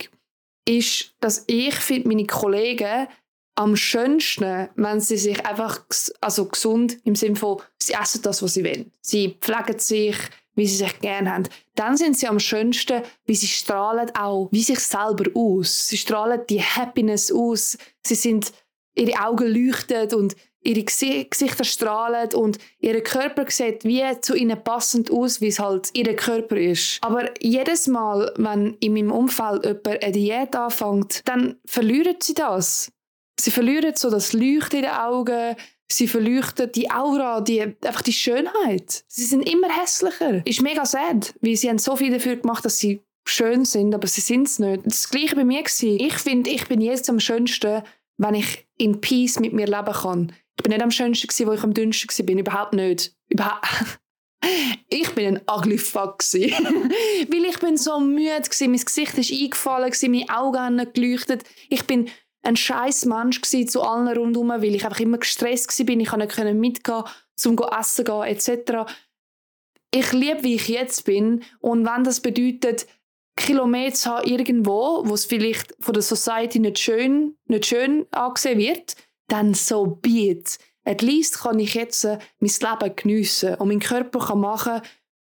ist, 0.65 1.15
dass 1.20 1.44
ich 1.48 1.75
finde, 1.75 2.08
meine 2.08 2.25
Kollegen 2.25 3.08
am 3.56 3.75
schönsten, 3.75 4.70
wenn 4.75 5.00
sie 5.00 5.18
sich 5.18 5.46
einfach 5.46 5.82
also 6.22 6.46
gesund 6.46 6.98
im 7.03 7.15
Sinne 7.15 7.36
von, 7.36 7.62
sie 7.77 7.94
essen 7.94 8.22
das, 8.22 8.41
was 8.41 8.53
sie 8.53 8.63
wollen. 8.63 8.91
Sie 9.01 9.38
pflegen 9.39 9.77
sich, 9.77 10.15
wie 10.56 10.68
sie 10.68 10.77
sich 10.77 11.00
gerne 11.00 11.32
haben. 11.32 11.50
Dann 11.75 11.98
sind 11.98 12.18
sie 12.18 12.27
am 12.27 12.39
schönsten, 12.39 13.03
wie 13.25 13.36
sie 13.36 13.48
strahlen 13.48 14.12
auch 14.15 14.50
wie 14.51 14.63
sich 14.63 14.80
selber 14.80 15.30
aus. 15.34 15.88
Sie 15.88 15.98
strahlen 15.98 16.41
die 16.50 16.62
Happiness 16.62 17.32
aus. 17.32 17.77
Sie 18.06 18.15
sind, 18.15 18.51
ihre 18.96 19.20
Augen 19.22 19.48
leuchten 19.48 20.13
und 20.13 20.36
ihre 20.63 20.84
Gesichter 20.84 21.63
strahlen 21.63 22.34
und 22.34 22.60
ihr 22.80 23.01
Körper 23.01 23.46
sieht 23.50 23.84
wie 23.84 24.03
zu 24.22 24.36
ihnen 24.36 24.63
passend 24.63 25.12
aus, 25.12 25.41
wie 25.41 25.48
es 25.48 25.60
halt 25.60 25.89
ihr 25.94 26.15
Körper 26.15 26.58
ist. 26.58 27.00
Aber 27.01 27.30
jedes 27.39 27.88
Mal, 27.88 28.32
wenn 28.38 28.75
in 28.80 28.94
meinem 28.94 29.12
Umfeld 29.12 29.65
jemand 29.65 30.03
eine 30.03 30.12
Diät 30.12 30.56
anfängt, 30.56 31.22
dann 31.25 31.58
verlieren 31.65 32.18
sie 32.22 32.34
das. 32.34 32.91
Sie 33.39 33.51
verlieren 33.51 33.96
so 33.96 34.10
das 34.10 34.34
Leuchten 34.34 34.80
in 34.80 34.84
den 34.84 34.91
Augen, 34.91 35.56
Sie 35.91 36.08
verleuchten 36.08 36.72
die 36.72 36.89
Aura, 36.89 37.41
die, 37.41 37.62
einfach 37.62 38.01
die 38.01 38.13
Schönheit. 38.13 39.03
Sie 39.08 39.25
sind 39.25 39.41
immer 39.41 39.68
hässlicher. 39.70 40.46
Ist 40.46 40.62
mega 40.62 40.86
sad, 40.86 41.34
weil 41.41 41.56
sie 41.56 41.70
haben 41.70 41.80
so 41.80 41.96
viel 41.96 42.12
dafür 42.12 42.38
gemacht, 42.38 42.63
dass 42.63 42.80
sie 42.80 43.01
schön 43.25 43.65
sind, 43.65 43.94
aber 43.94 44.08
sie 44.08 44.22
sind 44.22 44.48
es 44.48 44.60
nicht. 44.60 44.86
Das 44.86 45.10
Gleiche 45.10 45.36
bei 45.36 45.44
mir 45.44 45.63
gewesen. 45.63 46.00
Ich 46.00 46.13
finde, 46.13 46.50
ich 46.50 46.68
bin 46.68 46.82
jetzt 46.82 47.10
am 47.10 47.20
schönsten, 47.20 47.84
wenn 48.18 48.36
ich 48.36 48.65
in 48.77 49.01
Peace 49.01 49.39
mit 49.39 49.53
mir 49.53 49.65
leben 49.65 49.94
kann. 49.94 50.32
Ich 50.62 50.63
bin 50.63 50.74
nicht 50.74 50.84
am 50.84 50.91
schönsten 50.91 51.27
gewesen, 51.27 51.48
wo 51.48 51.53
ich 51.53 51.63
am 51.63 51.74
dünnsten 51.74 52.08
war. 52.08 52.25
Bin 52.27 52.38
überhaupt 52.38 52.74
nicht. 52.74 53.15
Überhaupt. 53.30 53.65
ich 54.89 55.10
bin 55.15 55.38
ein 55.38 55.41
ugly 55.51 55.80
fuck 55.80 56.20
weil 56.34 57.46
ich 57.46 57.58
bin 57.58 57.77
so 57.77 58.00
müde 58.00 58.41
gewesen. 58.41 58.70
Mein 58.70 58.80
Gesicht 58.80 59.18
ist 59.18 59.32
eingefallen 59.32 59.89
gewesen, 59.89 60.12
meine 60.12 60.30
Augen 60.30 60.60
haben 60.60 60.75
nicht 60.75 60.94
geleuchtet. 60.94 61.46
Ich 61.70 61.88
bin 61.88 62.10
ein 62.44 62.56
scheiß 62.56 63.06
Mensch 63.06 63.41
zu 63.41 63.82
allen 63.82 64.15
rundherum, 64.15 64.50
weil 64.50 64.75
ich 64.75 64.86
einfach 64.86 65.00
immer 65.00 65.18
gestresst 65.18 65.80
war. 65.80 65.96
Ich 65.96 66.08
konnte 66.08 66.46
nicht 66.46 66.56
mitgehen, 66.60 67.06
zum 67.36 67.58
essen 67.58 68.06
gehen 68.06 68.22
etc. 68.22 68.91
Ich 69.91 70.12
liebe, 70.13 70.44
wie 70.44 70.56
ich 70.56 70.68
jetzt 70.68 71.06
bin 71.06 71.44
und 71.60 71.88
wenn 71.88 72.03
das 72.03 72.20
bedeutet, 72.20 72.86
Kilometer 73.36 73.96
zu 73.96 74.10
haben 74.12 74.27
irgendwo, 74.27 75.01
wo 75.06 75.13
es 75.15 75.25
vielleicht 75.25 75.74
von 75.80 75.96
der 75.96 76.03
Society 76.03 76.60
nicht 76.60 76.77
schön, 76.77 77.36
nicht 77.48 77.65
schön 77.65 78.06
angesehen 78.12 78.60
wird, 78.60 78.96
dann 79.31 79.53
so 79.53 79.85
be 79.85 80.31
it. 80.31 80.57
At 80.83 81.01
least 81.01 81.39
kann 81.41 81.59
ich 81.59 81.75
jetzt 81.75 82.03
äh, 82.05 82.17
mein 82.39 82.50
Leben 82.50 82.95
geniessen 82.95 83.55
und 83.55 83.67
meinen 83.67 83.79
Körper 83.79 84.19
kann 84.19 84.39
machen, 84.39 84.81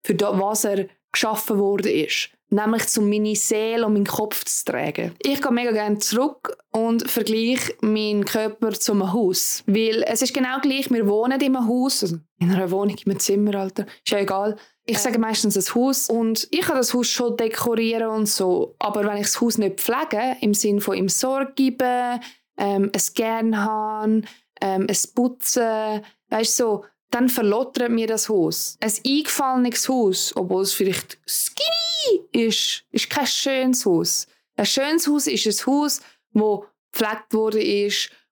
für 0.03 0.15
das, 0.15 0.39
was 0.39 0.65
er 0.65 0.87
geschaffen 1.11 1.79
ist 1.79 2.29
nämlich 2.53 2.83
um 2.97 3.09
meine 3.09 3.35
Seele 3.35 3.85
und 3.85 3.93
meinen 3.93 4.05
Kopf 4.05 4.45
zu 4.45 4.65
tragen. 4.65 5.13
Ich 5.19 5.41
gehe 5.41 5.51
mega 5.51 5.71
gerne 5.71 5.97
zurück 5.97 6.55
und 6.71 7.09
vergleiche 7.09 7.73
meinen 7.81 8.25
Körper 8.25 8.71
zu 8.71 8.93
einem 8.93 9.11
Haus. 9.11 9.63
Weil 9.65 10.03
es 10.07 10.21
ist 10.21 10.33
genau 10.33 10.59
gleich, 10.61 10.89
wir 10.91 11.07
wohnen 11.07 11.41
in 11.41 11.55
einem 11.55 11.67
Haus, 11.67 12.03
also 12.03 12.17
in 12.39 12.51
einer 12.51 12.71
Wohnung, 12.71 12.95
in 12.95 13.11
einem 13.11 13.19
Zimmer, 13.19 13.55
Alter, 13.55 13.85
ist 14.05 14.11
ja 14.11 14.19
egal. 14.19 14.55
Ich 14.85 14.99
sage 14.99 15.17
meistens 15.17 15.57
ein 15.57 15.75
Haus 15.75 16.09
und 16.09 16.47
ich 16.51 16.61
kann 16.61 16.75
das 16.75 16.93
Haus 16.93 17.07
schon 17.07 17.37
dekorieren 17.37 18.09
und 18.09 18.27
so, 18.27 18.75
aber 18.79 19.05
wenn 19.05 19.17
ich 19.17 19.27
das 19.27 19.41
Haus 19.41 19.57
nicht 19.57 19.79
pflege, 19.79 20.35
im 20.41 20.53
Sinne 20.53 20.81
von 20.81 20.95
ihm 20.95 21.09
Sorge 21.09 21.53
geben, 21.55 22.19
ähm, 22.57 22.89
es 22.93 23.13
gern 23.13 23.63
haben, 23.63 24.25
ähm, 24.61 24.85
es 24.89 25.07
putzen, 25.07 26.01
weißt 26.29 26.57
so, 26.57 26.85
dann 27.09 27.29
verlottert 27.29 27.91
mir 27.91 28.07
das 28.07 28.29
Haus. 28.29 28.77
Ein 28.79 28.91
eingefallenes 29.05 29.87
Haus, 29.87 30.35
obwohl 30.35 30.63
es 30.63 30.73
vielleicht 30.73 31.19
skinny 31.27 32.25
ist, 32.31 32.85
ist 32.91 33.09
kein 33.09 33.27
schönes 33.27 33.85
Haus. 33.85 34.27
Ein 34.55 34.65
schönes 34.65 35.07
Haus 35.07 35.27
ist 35.27 35.45
ein 35.45 35.67
Haus, 35.67 36.01
wo 36.31 36.65
gepflegt 36.91 37.33
wurde 37.33 37.61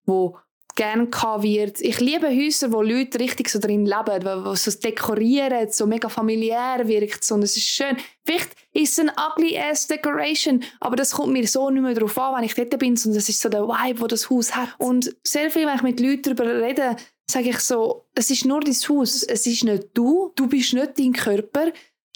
wo 0.05 0.37
gern 0.81 1.11
wird. 1.11 1.79
Ich 1.79 1.99
liebe 1.99 2.27
Häuser, 2.27 2.71
wo 2.71 2.81
Leute 2.81 3.19
richtig 3.19 3.49
so 3.49 3.59
drin 3.59 3.85
leben, 3.85 4.23
wo, 4.23 4.49
wo 4.49 4.55
so 4.55 4.71
dekorieren, 4.71 5.71
so 5.71 5.85
mega 5.85 6.09
familiär 6.09 6.87
wirkt 6.87 7.31
und 7.31 7.43
es 7.43 7.55
ist 7.55 7.67
schön. 7.67 7.95
Vielleicht 8.25 8.49
ist 8.73 8.97
es 8.97 8.99
ein 8.99 9.11
ugly 9.11 9.59
ass 9.59 9.85
Decoration, 9.85 10.63
aber 10.79 10.95
das 10.95 11.11
kommt 11.11 11.33
mir 11.33 11.47
so 11.47 11.69
nicht 11.69 11.83
mehr 11.83 11.93
darauf 11.93 12.17
an, 12.17 12.37
wenn 12.37 12.45
ich 12.45 12.55
dort 12.55 12.79
bin, 12.79 12.95
sondern 12.95 13.19
das 13.19 13.29
ist 13.29 13.39
so 13.39 13.47
der 13.47 13.67
Vibe, 13.67 14.01
wo 14.01 14.07
das 14.07 14.31
Haus 14.31 14.55
hat. 14.55 14.69
Und 14.79 15.15
sehr 15.23 15.51
viel, 15.51 15.67
wenn 15.67 15.75
ich 15.75 15.83
mit 15.83 15.99
Leuten 15.99 16.23
darüber 16.23 16.45
rede, 16.45 16.95
sage 17.29 17.49
ich 17.49 17.59
so, 17.59 18.07
es 18.15 18.31
ist 18.31 18.45
nur 18.45 18.61
dein 18.61 18.73
Haus, 18.73 19.21
es 19.21 19.45
ist 19.45 19.63
nicht 19.63 19.89
du, 19.93 20.31
du 20.35 20.47
bist 20.47 20.73
nicht 20.73 20.97
dein 20.97 21.13
Körper, 21.13 21.71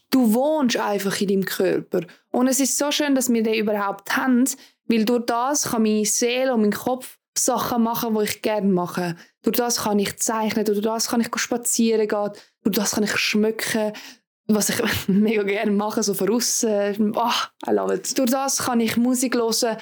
du 0.09 0.33
wohnst 0.33 0.77
einfach 0.77 1.21
in 1.21 1.27
deinem 1.27 1.45
Körper. 1.45 2.01
Und 2.31 2.47
es 2.47 2.59
ist 2.59 2.79
so 2.79 2.89
schön, 2.89 3.13
dass 3.13 3.31
wir 3.31 3.43
den 3.43 3.53
überhaupt 3.53 4.17
haben, 4.17 4.45
weil 4.87 5.05
durch 5.05 5.27
das 5.27 5.69
kann 5.69 5.83
meine 5.83 6.05
Seele 6.05 6.51
und 6.51 6.61
mein 6.61 6.71
Kopf 6.71 7.19
Sachen 7.37 7.83
machen, 7.83 8.15
die 8.15 8.23
ich 8.23 8.41
gerne 8.41 8.67
mache. 8.67 9.15
Durch 9.41 9.57
das 9.57 9.83
kann 9.83 9.99
ich 9.99 10.17
zeichnen, 10.17 10.65
durch 10.65 10.81
das 10.81 11.09
kann 11.09 11.21
ich 11.21 11.35
spazieren 11.35 12.07
gehen, 12.07 12.31
durch 12.63 12.75
das 12.75 12.91
kann 12.91 13.03
ich 13.03 13.17
schmücken, 13.17 13.93
was 14.47 14.69
ich 14.69 14.81
mega 15.07 15.43
gerne 15.43 15.71
mache, 15.71 16.03
so 16.03 16.13
von 16.13 16.29
außen. 16.31 17.13
Oh, 17.15 17.67
I 17.67 17.71
love 17.71 17.93
it. 17.93 18.17
Durch 18.17 18.31
das 18.31 18.59
kann 18.59 18.79
ich 18.79 18.97
Musik 18.97 19.35
hören, 19.35 19.77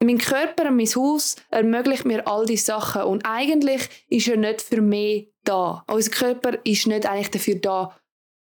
mein 0.00 0.18
Körper 0.18 0.68
und 0.68 0.76
mein 0.76 0.86
Haus 0.86 1.36
ermöglicht 1.50 2.04
mir 2.04 2.26
all 2.26 2.46
diese 2.46 2.66
Sachen. 2.66 3.02
Und 3.02 3.26
eigentlich 3.26 3.88
ist 4.08 4.28
er 4.28 4.36
nicht 4.36 4.62
für 4.62 4.80
mich 4.80 5.32
da. 5.44 5.84
Unser 5.88 6.10
Körper 6.10 6.58
ist 6.64 6.86
nicht 6.86 7.06
eigentlich 7.06 7.30
dafür 7.30 7.56
da, 7.56 7.98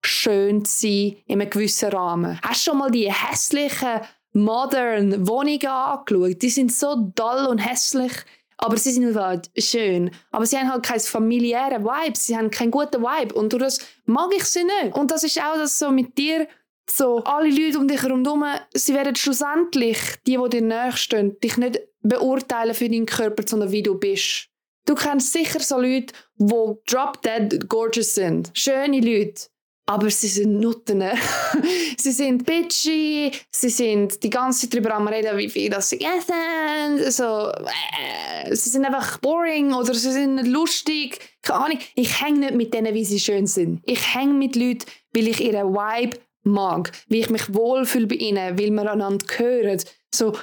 schön 0.05 0.65
zu 0.65 0.83
sein 0.83 1.17
in 1.27 1.41
einem 1.41 1.51
gewissen 1.51 1.91
Rahmen. 1.91 2.41
Hast 2.43 2.67
du 2.67 2.71
schon 2.71 2.79
mal 2.79 2.91
die 2.91 3.13
hässlichen, 3.13 4.01
modern 4.33 5.27
Wohnungen 5.27 5.67
angeschaut? 5.67 6.43
Die 6.43 6.51
sind 6.51 6.73
so 6.73 7.11
dull 7.15 7.47
und 7.49 7.59
hässlich, 7.59 8.13
aber 8.57 8.77
sie 8.77 8.93
sind 8.93 9.17
halt 9.17 9.51
schön. 9.57 10.11
Aber 10.31 10.47
sie 10.47 10.59
haben 10.59 10.71
halt 10.71 10.85
keinen 10.85 11.01
familiären 11.01 11.85
Vibe, 11.85 12.17
sie 12.17 12.37
haben 12.37 12.51
keinen 12.51 12.71
guten 12.71 13.03
Vibe. 13.03 13.35
Und 13.35 13.53
durch 13.53 13.63
das 13.63 13.79
mag 14.05 14.31
ich 14.37 14.45
sie 14.45 14.65
nicht. 14.65 14.95
Und 14.95 15.11
das 15.11 15.25
ist 15.25 15.41
auch 15.41 15.57
das 15.57 15.79
so 15.79 15.91
mit 15.91 16.17
dir 16.19 16.47
so, 16.91 17.23
alle 17.25 17.49
Leute 17.49 17.79
um 17.79 17.87
dich 17.87 18.03
herum, 18.03 18.45
sie 18.75 18.95
werden 18.95 19.15
schlussendlich, 19.15 19.99
die, 20.27 20.37
die 20.37 20.49
dir 20.51 20.63
nächstehen, 20.63 21.39
dich 21.41 21.57
nicht 21.57 21.81
beurteilen 22.03 22.75
für 22.75 22.89
deinen 22.89 23.07
Körper, 23.07 23.45
sondern 23.47 23.71
wie 23.71 23.83
du 23.83 23.99
bist. 23.99 24.49
Du 24.87 24.95
kennst 24.95 25.33
sicher 25.33 25.61
so 25.61 25.79
Leute, 25.79 26.13
die 26.37 26.75
drop 26.87 27.23
dead 27.23 27.69
gorgeous 27.69 28.15
sind. 28.15 28.51
Schöne 28.55 29.01
Leute. 29.01 29.43
Aber 29.91 30.09
sie 30.09 30.29
sind 30.29 30.61
Nutten. 30.61 31.03
sie 31.99 32.13
sind 32.13 32.47
bitchy, 32.47 33.33
sie 33.51 33.71
sind 33.71 34.23
die 34.23 34.31
ganze 34.31 34.61
Zeit 34.61 34.75
darüber 34.75 34.95
am 34.95 35.09
reden, 35.09 35.37
wie 35.37 35.51
viel 35.51 35.69
das 35.69 35.91
sie 35.91 36.01
essen. 36.01 37.11
So, 37.11 37.51
äh, 37.51 38.55
sie 38.55 38.71
sind 38.71 38.85
einfach 38.85 39.19
boring 39.19 39.75
oder 39.75 39.93
sie 39.93 40.13
sind 40.13 40.37
nicht 40.37 40.47
lustig. 40.47 41.19
Keine 41.43 41.65
Ahnung. 41.65 41.79
Ich 41.97 42.23
hänge 42.23 42.39
nicht 42.39 42.55
mit 42.55 42.73
denen, 42.73 42.95
wie 42.95 43.05
sie 43.05 43.19
schön 43.19 43.49
sind. 43.49 43.81
Ich 43.85 44.15
hänge 44.15 44.35
mit 44.35 44.55
Leuten, 44.55 44.87
weil 45.13 45.27
ich 45.27 45.41
ihren 45.41 45.75
Vibe 45.75 46.19
mag, 46.45 46.93
wie 47.09 47.19
ich 47.19 47.31
mich 47.31 47.53
wohlfühle 47.53 48.07
bei 48.07 48.15
ihnen, 48.15 48.61
weil 48.61 48.71
wir 48.71 48.93
einander 48.93 49.27
gehören. 49.27 49.83
So, 50.15 50.37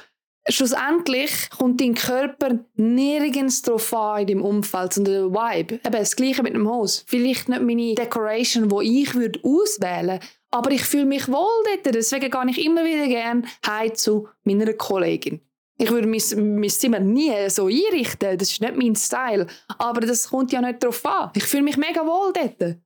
schlussendlich 0.48 1.50
kommt 1.50 1.80
dein 1.80 1.94
Körper 1.94 2.58
nirgends 2.74 3.62
drauf 3.62 3.92
an 3.94 4.22
in 4.22 4.26
deinem 4.28 4.44
Umfeld, 4.44 4.94
sondern 4.94 5.14
der 5.14 5.32
Vibe. 5.32 5.74
Eben 5.74 5.92
das 5.92 6.16
Gleiche 6.16 6.42
mit 6.42 6.54
dem 6.54 6.68
Haus. 6.68 7.04
Vielleicht 7.06 7.48
nicht 7.48 7.62
meine 7.62 7.94
Decoration, 7.94 8.68
die 8.68 9.02
ich 9.02 9.14
würde 9.14 9.40
auswählen 9.42 10.20
aber 10.50 10.70
ich 10.70 10.82
fühle 10.82 11.04
mich 11.04 11.28
wohl 11.28 11.64
dort. 11.64 11.94
Deswegen 11.94 12.30
gehe 12.30 12.50
ich 12.50 12.64
immer 12.64 12.84
wieder 12.84 13.06
gerne 13.06 13.42
heim 13.66 13.94
zu 13.94 14.28
meiner 14.44 14.72
Kollegin. 14.72 15.40
Ich 15.76 15.90
würde 15.90 16.08
mein, 16.08 16.58
mein 16.58 16.70
Zimmer 16.70 16.98
nie 16.98 17.48
so 17.50 17.66
einrichten, 17.66 18.36
das 18.36 18.50
ist 18.50 18.60
nicht 18.60 18.76
mein 18.76 18.96
Style. 18.96 19.46
Aber 19.78 20.00
das 20.00 20.30
kommt 20.30 20.52
ja 20.52 20.60
nicht 20.60 20.82
drauf 20.82 21.04
an. 21.06 21.30
Ich 21.36 21.44
fühle 21.44 21.62
mich 21.62 21.76
mega 21.76 22.04
wohl 22.04 22.32
dort. 22.32 22.78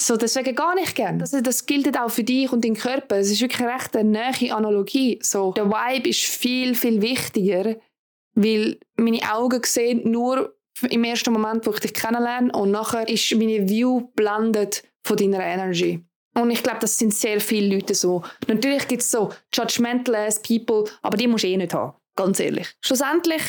So, 0.00 0.16
deswegen 0.16 0.54
gar 0.54 0.74
nicht 0.74 0.94
gern. 0.94 1.18
Das, 1.18 1.30
das 1.30 1.66
gilt 1.66 1.98
auch 1.98 2.10
für 2.10 2.22
dich 2.22 2.52
und 2.52 2.64
deinen 2.64 2.76
Körper. 2.76 3.16
Es 3.16 3.30
ist 3.30 3.40
wirklich 3.40 3.66
recht 3.66 3.96
eine 3.96 4.10
neue 4.10 4.54
Analogie. 4.54 5.18
So, 5.22 5.52
der 5.52 5.68
Vibe 5.68 6.08
ist 6.08 6.24
viel, 6.24 6.74
viel 6.74 7.02
wichtiger, 7.02 7.76
weil 8.34 8.78
meine 8.96 9.20
Augen 9.32 9.60
sehen 9.64 10.08
nur 10.08 10.54
im 10.88 11.02
ersten 11.02 11.32
Moment, 11.32 11.66
wo 11.66 11.72
ich 11.72 11.80
dich 11.80 11.94
kennenlerne 11.94 12.52
und 12.52 12.70
nachher 12.70 13.08
ist 13.08 13.34
meine 13.34 13.68
View 13.68 14.08
blendet 14.14 14.84
von 15.02 15.16
deiner 15.16 15.44
Energy. 15.44 16.04
Und 16.34 16.50
ich 16.50 16.62
glaube, 16.62 16.78
das 16.80 16.96
sind 16.96 17.12
sehr 17.12 17.40
viele 17.40 17.74
Leute 17.74 17.94
so. 17.94 18.22
Natürlich 18.46 18.86
gibt 18.86 19.02
es 19.02 19.10
so 19.10 19.32
judgmental 19.52 20.14
ass 20.14 20.40
people, 20.40 20.84
aber 21.02 21.16
die 21.16 21.26
musst 21.26 21.42
du 21.42 21.48
eh 21.48 21.56
nicht 21.56 21.74
haben. 21.74 21.96
Ganz 22.14 22.38
ehrlich. 22.38 22.68
Schlussendlich, 22.80 23.42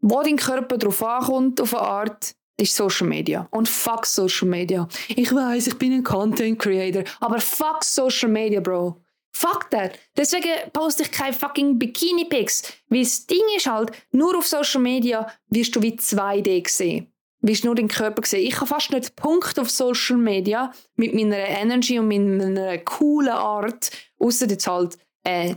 wo 0.00 0.22
dein 0.22 0.36
Körper 0.36 0.78
darauf 0.78 1.02
ankommt, 1.02 1.60
auf 1.60 1.74
eine 1.74 1.86
Art, 1.86 2.34
ist 2.60 2.76
Social 2.76 3.06
Media. 3.06 3.46
Und 3.50 3.68
fuck 3.68 4.06
Social 4.06 4.48
Media. 4.48 4.88
Ich 5.08 5.34
weiß, 5.34 5.68
ich 5.68 5.78
bin 5.78 5.92
ein 5.92 6.04
Content 6.04 6.58
Creator, 6.58 7.04
aber 7.20 7.40
fuck 7.40 7.84
Social 7.84 8.28
Media, 8.28 8.60
Bro. 8.60 9.00
Fuck 9.32 9.70
that. 9.70 9.98
Deswegen 10.16 10.70
poste 10.72 11.04
ich 11.04 11.12
keine 11.12 11.32
fucking 11.32 11.78
Bikini-Pics. 11.78 12.62
Weil 12.88 13.02
das 13.02 13.26
Ding 13.26 13.42
ist 13.56 13.66
halt, 13.66 13.92
nur 14.10 14.36
auf 14.36 14.46
Social 14.46 14.80
Media 14.80 15.26
wirst 15.48 15.76
du 15.76 15.82
wie 15.82 15.94
2D 15.94 16.68
sehen. 16.68 17.12
Wirst 17.40 17.64
nur 17.64 17.74
den 17.74 17.88
Körper 17.88 18.26
sehen. 18.26 18.46
Ich 18.46 18.56
habe 18.56 18.66
fast 18.66 18.90
nicht 18.90 19.16
Punkt 19.16 19.58
auf 19.58 19.70
Social 19.70 20.16
Media 20.16 20.72
mit 20.96 21.14
meiner 21.14 21.38
Energy 21.38 21.98
und 21.98 22.08
meiner 22.08 22.78
coolen 22.78 23.30
Art. 23.30 23.90
Außer 24.18 24.46
jetzt 24.46 24.66
halt, 24.66 24.98
äh, 25.24 25.54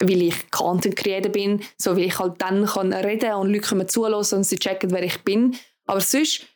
weil 0.00 0.22
ich 0.22 0.50
Content 0.50 0.96
Creator 0.96 1.30
bin, 1.30 1.62
so 1.78 1.96
wie 1.96 2.04
ich 2.04 2.18
halt 2.18 2.34
dann 2.42 2.66
kann 2.66 2.92
reden 2.92 3.32
und 3.34 3.48
Leute 3.48 3.60
können 3.60 3.88
zulassen 3.88 4.38
und 4.38 4.44
sie 4.44 4.58
checken, 4.58 4.90
wer 4.90 5.02
ich 5.02 5.22
bin. 5.22 5.56
Aber 5.86 6.00
sonst 6.00 6.46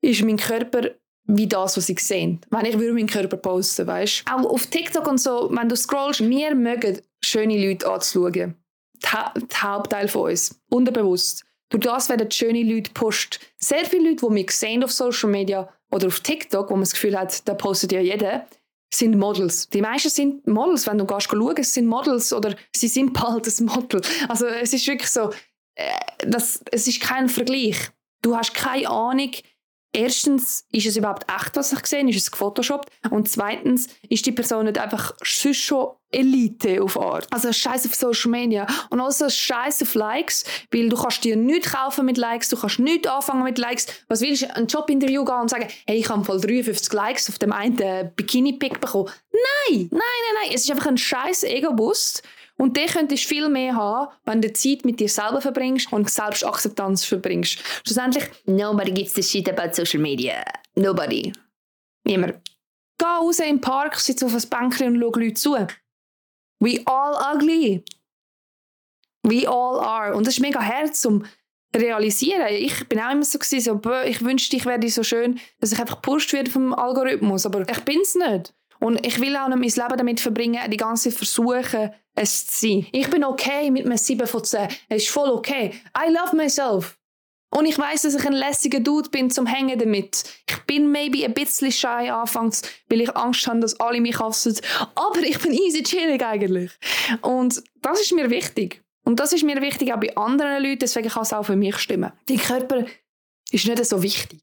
ist 0.00 0.22
mein 0.22 0.36
Körper 0.36 0.90
wie 1.28 1.48
das, 1.48 1.76
was 1.76 1.88
ich 1.88 2.00
sehe. 2.00 2.38
Wenn 2.50 2.66
ich 2.66 2.78
würde 2.78 2.94
meinen 2.94 3.08
Körper 3.08 3.36
posten, 3.36 3.86
weißt 3.86 4.24
Auch 4.30 4.44
auf 4.44 4.66
TikTok 4.66 5.06
und 5.08 5.20
so, 5.20 5.50
wenn 5.52 5.68
du 5.68 5.76
scrollst, 5.76 6.20
wir 6.20 6.54
mögen 6.54 7.00
schöne 7.22 7.66
Leute 7.66 7.90
anzuschauen. 7.90 8.54
Der 9.02 9.32
Hauptteil 9.62 10.08
von 10.08 10.30
uns. 10.30 10.60
Unterbewusst. 10.70 11.44
Durch 11.68 11.82
das 11.82 12.08
werden 12.08 12.30
schöne 12.30 12.62
Leute 12.62 12.92
posten. 12.92 13.38
Sehr 13.58 13.84
viele 13.84 14.10
Leute, 14.10 14.26
die 14.26 14.32
mich 14.32 14.50
sehen 14.52 14.84
auf 14.84 14.92
Social 14.92 15.28
Media 15.28 15.68
oder 15.90 16.06
auf 16.06 16.20
TikTok, 16.20 16.70
wo 16.70 16.74
man 16.74 16.82
das 16.82 16.92
Gefühl 16.92 17.18
hat, 17.18 17.46
da 17.48 17.54
postet 17.54 17.92
ja 17.92 18.00
jeder, 18.00 18.46
sind 18.94 19.18
Models. 19.18 19.68
Die 19.68 19.80
meisten 19.80 20.10
sind 20.10 20.46
Models, 20.46 20.86
wenn 20.86 20.98
du 20.98 21.06
gehst 21.06 21.28
schauen, 21.28 21.56
es 21.58 21.74
sind 21.74 21.86
Models 21.86 22.32
oder 22.32 22.54
sie 22.74 22.88
sind 22.88 23.12
bald 23.12 23.46
ein 23.46 23.64
Model. 23.64 24.00
Also 24.28 24.46
es 24.46 24.72
ist 24.72 24.86
wirklich 24.86 25.10
so, 25.10 25.30
äh, 25.74 25.90
das, 26.18 26.62
es 26.70 26.86
ist 26.86 27.00
kein 27.00 27.28
Vergleich. 27.28 27.90
Du 28.26 28.36
hast 28.36 28.54
keine 28.54 28.90
Ahnung, 28.90 29.30
erstens, 29.92 30.64
ist 30.72 30.84
es 30.84 30.96
überhaupt 30.96 31.26
echt, 31.30 31.54
was 31.54 31.72
ich 31.72 31.86
sehe? 31.86 32.10
Ist 32.10 32.16
es 32.16 32.32
gefotoshoppt? 32.32 32.90
Und 33.10 33.28
zweitens, 33.28 33.86
ist 34.08 34.26
die 34.26 34.32
Person 34.32 34.64
nicht 34.64 34.78
einfach 34.78 35.14
sonst 35.22 35.58
schon 35.58 35.92
Elite 36.10 36.82
auf 36.82 36.98
Art? 36.98 37.32
Also 37.32 37.52
Scheiß 37.52 37.86
auf 37.86 37.94
Social 37.94 38.32
Media 38.32 38.66
und 38.90 39.00
also 39.00 39.30
Scheiß 39.30 39.80
auf 39.82 39.94
Likes, 39.94 40.44
weil 40.72 40.88
du 40.88 40.96
kannst 40.96 41.22
dir 41.22 41.36
nichts 41.36 41.70
kaufen 41.70 42.04
mit 42.04 42.18
Likes, 42.18 42.48
du 42.48 42.56
kannst 42.56 42.80
nichts 42.80 43.06
anfangen 43.06 43.44
mit 43.44 43.58
Likes. 43.58 43.86
Was 44.08 44.22
willst 44.22 44.42
du, 44.42 44.56
ein 44.56 44.66
Jobinterview 44.66 45.24
gehen 45.24 45.42
und 45.42 45.48
sagen, 45.48 45.68
hey, 45.86 45.98
ich 45.98 46.08
habe 46.08 46.24
voll 46.24 46.40
53 46.40 46.92
Likes 46.92 47.28
auf 47.28 47.38
dem 47.38 47.52
einen 47.52 47.76
Bikini-Pick 48.16 48.80
bekommen? 48.80 49.08
Nein, 49.30 49.88
nein, 49.92 50.00
nein, 50.00 50.34
nein. 50.42 50.50
Es 50.52 50.64
ist 50.64 50.70
einfach 50.72 50.86
ein 50.86 50.98
scheiß 50.98 51.44
Ego-Boost. 51.44 52.24
Und 52.58 52.76
den 52.76 52.86
könntest 52.86 53.24
du 53.24 53.28
viel 53.28 53.48
mehr 53.48 53.74
haben, 53.74 54.10
wenn 54.24 54.40
du 54.40 54.52
Zeit 54.52 54.84
mit 54.84 54.98
dir 54.98 55.08
selber 55.08 55.40
verbringst 55.40 55.92
und 55.92 56.10
Selbstakzeptanz 56.10 57.04
verbringst. 57.04 57.58
Schlussendlich, 57.84 58.24
nobody 58.46 58.92
gives 58.92 59.14
the 59.14 59.22
shit 59.22 59.48
about 59.48 59.74
social 59.74 60.00
media. 60.00 60.42
Nobody. 60.74 61.32
Niemand. 62.04 62.40
Geh 62.98 63.04
raus 63.04 63.40
im 63.40 63.60
Park, 63.60 63.96
sitz 63.96 64.22
auf 64.22 64.34
ein 64.34 64.48
Bänkchen 64.48 64.94
und 64.94 65.00
schau 65.00 65.20
Leute 65.20 65.34
zu. 65.34 65.56
We 66.60 66.80
all 66.86 67.34
ugly. 67.34 67.84
We 69.22 69.46
all 69.46 69.78
are. 69.80 70.14
Und 70.14 70.26
das 70.26 70.34
ist 70.34 70.40
mega 70.40 70.60
herz 70.60 71.04
um 71.04 71.26
realisieren. 71.74 72.46
Ich 72.48 72.88
bin 72.88 73.00
auch 73.00 73.10
immer 73.10 73.24
so, 73.24 73.38
gewesen, 73.38 73.80
so 73.82 73.92
ich 74.04 74.24
wünschte, 74.24 74.56
ich 74.56 74.64
wäre 74.64 74.88
so 74.88 75.02
schön, 75.02 75.38
dass 75.60 75.72
ich 75.72 75.78
einfach 75.78 75.96
gepusht 75.96 76.32
werde 76.32 76.50
vom 76.50 76.72
Algorithmus, 76.72 77.44
aber 77.44 77.68
ich 77.68 77.80
bin 77.80 78.00
es 78.00 78.14
nicht. 78.14 78.54
Und 78.80 79.04
ich 79.06 79.20
will 79.20 79.36
auch 79.36 79.48
nicht 79.48 79.76
mein 79.76 79.84
Leben 79.84 79.98
damit 79.98 80.20
verbringen, 80.20 80.70
die 80.70 80.76
ganze 80.76 81.10
Zeit 81.10 81.18
versuchen, 81.18 81.90
es 82.14 82.46
zu 82.46 82.66
sein. 82.66 82.86
Ich 82.92 83.10
bin 83.10 83.24
okay 83.24 83.70
mit 83.70 83.86
einem 83.86 83.96
7 83.96 84.26
von 84.26 84.44
10. 84.44 84.68
Es 84.88 85.04
ist 85.04 85.10
voll 85.10 85.30
okay. 85.30 85.72
I 85.96 86.10
love 86.10 86.34
myself. 86.34 86.98
Und 87.50 87.66
ich 87.66 87.78
weiß, 87.78 88.02
dass 88.02 88.14
ich 88.14 88.26
ein 88.26 88.32
lässiger 88.32 88.80
Dude 88.80 89.08
bin 89.08 89.30
zum 89.30 89.46
Hängen 89.46 89.78
damit. 89.78 90.24
Ich 90.48 90.56
bin 90.66 90.90
maybe 90.90 91.24
ein 91.24 91.32
bisschen 91.32 91.70
shy 91.70 92.10
anfangs, 92.10 92.62
weil 92.88 93.00
ich 93.00 93.16
Angst 93.16 93.46
habe, 93.46 93.60
dass 93.60 93.78
alle 93.78 94.00
mich 94.00 94.18
hassen. 94.18 94.58
Aber 94.94 95.20
ich 95.20 95.38
bin 95.38 95.52
easy 95.52 95.82
chillig 95.82 96.24
eigentlich. 96.24 96.72
Und 97.22 97.62
das 97.80 98.00
ist 98.00 98.12
mir 98.12 98.28
wichtig. 98.30 98.82
Und 99.04 99.20
das 99.20 99.32
ist 99.32 99.44
mir 99.44 99.62
wichtig 99.62 99.92
auch 99.94 100.00
bei 100.00 100.14
anderen 100.16 100.62
Leuten, 100.62 100.80
deswegen 100.80 101.08
kann 101.08 101.22
es 101.22 101.32
auch 101.32 101.44
für 101.44 101.54
mich 101.54 101.78
stimmen. 101.78 102.12
Dein 102.26 102.38
Körper 102.38 102.84
ist 103.52 103.66
nicht 103.66 103.84
so 103.84 104.02
wichtig. 104.02 104.42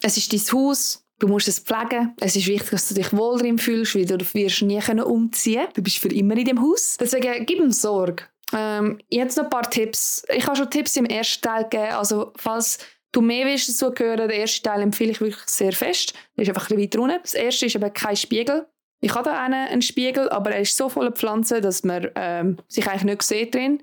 Es 0.00 0.16
ist 0.16 0.32
dein 0.32 0.40
Haus, 0.52 1.04
Du 1.18 1.28
musst 1.28 1.48
es 1.48 1.60
pflegen. 1.60 2.14
Es 2.20 2.36
ist 2.36 2.46
wichtig, 2.46 2.70
dass 2.70 2.88
du 2.88 2.94
dich 2.94 3.12
wohl 3.12 3.38
drin 3.38 3.58
fühlst, 3.58 3.94
weil 3.94 4.04
du 4.04 4.18
wirst 4.18 4.62
nie 4.62 4.80
umziehen 5.02 5.60
können. 5.60 5.72
Du 5.74 5.82
bist 5.82 5.98
für 5.98 6.08
immer 6.08 6.36
in 6.36 6.44
dem 6.44 6.60
Haus. 6.60 6.96
Deswegen 7.00 7.46
gib 7.46 7.58
ihm 7.58 7.72
Sorge. 7.72 8.24
Ähm, 8.52 8.98
jetzt 9.08 9.36
noch 9.36 9.44
ein 9.44 9.50
paar 9.50 9.68
Tipps. 9.68 10.24
Ich 10.28 10.46
habe 10.46 10.56
schon 10.56 10.70
Tipps 10.70 10.96
im 10.96 11.06
ersten 11.06 11.42
Teil 11.42 11.64
gegeben. 11.64 11.94
Also, 11.94 12.32
falls 12.36 12.78
du 13.12 13.22
mehr 13.22 13.46
willst 13.46 13.68
dazu 13.68 13.92
hören, 13.96 14.28
den 14.28 14.30
ersten 14.30 14.62
Teil 14.62 14.82
empfehle 14.82 15.10
ich 15.10 15.20
wirklich 15.20 15.42
sehr 15.46 15.72
fest. 15.72 16.12
Der 16.36 16.42
ist 16.42 16.48
einfach 16.48 16.70
ein 16.70 16.76
bisschen 16.76 16.82
weiter 16.82 17.00
unten. 17.00 17.22
Das 17.22 17.34
erste 17.34 17.66
ist 17.66 17.74
eben 17.74 17.92
kein 17.92 18.16
Spiegel. 18.16 18.66
Ich 19.00 19.14
habe 19.14 19.30
da 19.30 19.42
einen, 19.42 19.68
einen 19.68 19.82
Spiegel, 19.82 20.28
aber 20.30 20.50
er 20.50 20.60
ist 20.60 20.76
so 20.76 20.88
voller 20.88 21.12
Pflanzen, 21.12 21.62
dass 21.62 21.82
man 21.82 22.08
ähm, 22.14 22.58
sich 22.68 22.86
eigentlich 22.86 23.04
nicht 23.04 23.22
sieht 23.22 23.54
drin. 23.54 23.82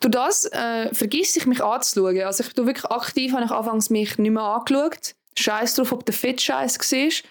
Durch 0.00 0.12
das 0.12 0.44
äh, 0.46 0.92
vergiss 0.94 1.36
ich 1.36 1.46
mich 1.46 1.62
anzuschauen. 1.62 2.20
Also 2.22 2.42
ich 2.42 2.52
tue 2.54 2.66
wirklich 2.66 2.86
aktiv, 2.86 3.32
habe 3.32 3.44
ich 3.44 3.50
anfangs 3.50 3.90
mich 3.90 4.18
nicht 4.18 4.30
mehr 4.30 4.42
angeschaut. 4.42 5.14
Scheiß 5.38 5.74
drauf, 5.74 5.92
ob 5.92 6.04
der 6.04 6.14
fit 6.14 6.40
Scheiß 6.40 6.78
war. 6.78 7.30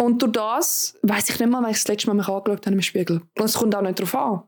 Und 0.00 0.22
durch 0.22 0.32
das 0.32 0.98
weiß 1.02 1.30
ich 1.30 1.40
nicht 1.40 1.50
mal, 1.50 1.62
wenn 1.62 1.70
ich 1.70 1.78
das 1.78 1.88
letzte 1.88 2.06
Mal 2.08 2.14
mich 2.14 2.28
angeschaut 2.28 2.66
habe 2.66 2.76
im 2.76 2.82
Spiegel. 2.82 3.22
Und 3.36 3.44
es 3.44 3.54
kommt 3.54 3.74
auch 3.74 3.82
nicht 3.82 3.98
darauf 3.98 4.14
an. 4.14 4.42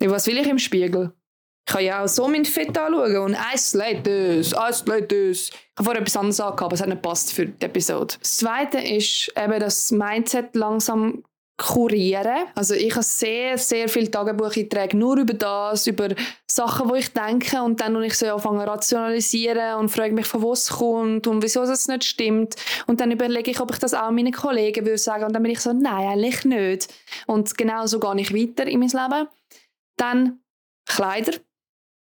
Was 0.00 0.26
will 0.26 0.38
ich 0.38 0.48
im 0.48 0.58
Spiegel? 0.58 1.12
Ich 1.66 1.72
kann 1.72 1.84
ja 1.84 2.04
auch 2.04 2.08
so 2.08 2.28
mein 2.28 2.44
Fit 2.44 2.76
anschauen 2.76 3.16
und 3.16 3.34
eins 3.36 3.72
lädt 3.72 4.06
das, 4.06 4.52
eins 4.52 4.84
lädt 4.84 5.10
das. 5.10 5.48
Ich 5.48 5.52
habe 5.78 5.84
vorher 5.84 6.02
etwas 6.02 6.16
anderes 6.16 6.40
angehabt, 6.40 6.62
aber 6.62 6.74
es 6.74 6.80
hat 6.80 6.88
nicht 6.88 7.02
gepasst 7.02 7.32
für 7.32 7.46
die 7.46 7.64
Episode. 7.64 8.16
Das 8.20 8.36
Zweite 8.36 8.78
ist 8.78 9.32
eben 9.34 9.60
das 9.60 9.90
Mindset 9.90 10.54
langsam 10.56 11.24
kurieren. 11.56 12.48
Also 12.54 12.74
ich 12.74 12.92
habe 12.92 13.04
sehr, 13.04 13.58
sehr 13.58 13.88
viele 13.88 14.10
Tagebucheinträge 14.10 14.96
nur 14.96 15.18
über 15.18 15.34
das, 15.34 15.86
über 15.86 16.08
Sachen, 16.50 16.88
wo 16.88 16.94
ich 16.94 17.12
denke 17.12 17.62
und 17.62 17.80
dann 17.80 17.94
und 17.94 18.02
ich 18.02 18.14
so 18.14 18.26
anfange 18.26 18.66
rationalisieren 18.66 19.78
und 19.78 19.88
frage 19.88 20.14
mich, 20.14 20.26
von 20.26 20.42
wo 20.42 20.52
es 20.52 20.68
kommt 20.68 21.26
und 21.28 21.42
wieso 21.42 21.62
es 21.62 21.86
nicht 21.86 22.04
stimmt. 22.04 22.56
Und 22.86 23.00
dann 23.00 23.12
überlege 23.12 23.52
ich, 23.52 23.60
ob 23.60 23.70
ich 23.70 23.78
das 23.78 23.94
auch 23.94 24.10
meinen 24.10 24.32
Kollegen 24.32 24.84
würde 24.84 24.98
sagen 24.98 25.24
und 25.24 25.32
dann 25.32 25.42
bin 25.42 25.52
ich 25.52 25.60
so, 25.60 25.72
nein, 25.72 26.08
eigentlich 26.08 26.44
nicht. 26.44 26.92
Und 27.26 27.56
genau 27.56 27.86
so 27.86 28.00
gehe 28.00 28.20
ich 28.20 28.34
weiter 28.34 28.66
in 28.66 28.80
mein 28.80 28.88
Leben. 28.88 29.28
Dann 29.96 30.40
Kleider. 30.86 31.32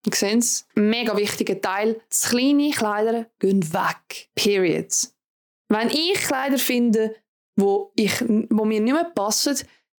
Ihr 0.07 0.15
seht 0.15 0.39
es, 0.39 0.67
mega 0.75 1.17
wichtiger 1.17 1.61
Teil. 1.61 2.01
Das 2.09 2.31
kleine 2.31 2.71
Kleider 2.71 3.27
gehen 3.39 3.73
weg. 3.73 4.29
Period. 4.35 4.93
Wenn 5.69 5.89
ich 5.91 6.15
Kleider 6.15 6.59
finde, 6.59 7.15
wo, 7.57 7.93
ich, 7.97 8.21
wo 8.51 8.65
mir 8.65 8.81
nicht 8.81 8.93
mehr 8.93 9.05
passen, 9.05 9.57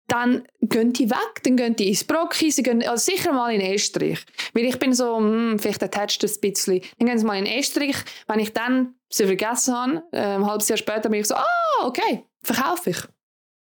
dann 0.08 0.46
gehen 0.60 0.92
die 0.92 1.10
weg, 1.10 1.42
dann 1.42 1.56
gehen 1.56 1.74
die 1.74 1.88
ins 1.88 2.04
Brocki, 2.04 2.50
sie 2.50 2.62
gehen 2.62 2.82
also 2.86 3.10
sicher 3.10 3.32
mal 3.32 3.52
in 3.52 3.74
Österreich. 3.74 4.24
Weil 4.54 4.64
ich 4.64 4.78
bin 4.78 4.92
so, 4.92 5.16
hm, 5.16 5.58
vielleicht 5.58 5.82
attached 5.82 6.22
ein 6.22 6.40
bisschen. 6.40 6.80
Dann 6.98 7.08
gehen 7.08 7.18
sie 7.18 7.26
mal 7.26 7.38
in 7.38 7.58
Österreich. 7.58 7.96
Wenn 8.28 8.38
ich 8.38 8.52
dann 8.52 8.94
sie 9.08 9.26
vergessen 9.26 9.74
habe, 9.74 10.02
äh, 10.12 10.20
ein 10.20 10.46
halbes 10.46 10.68
Jahr 10.68 10.76
später 10.76 11.08
bin 11.08 11.20
ich 11.20 11.26
so, 11.26 11.34
ah, 11.34 11.84
okay, 11.84 12.24
verkaufe 12.42 12.90
ich. 12.90 12.98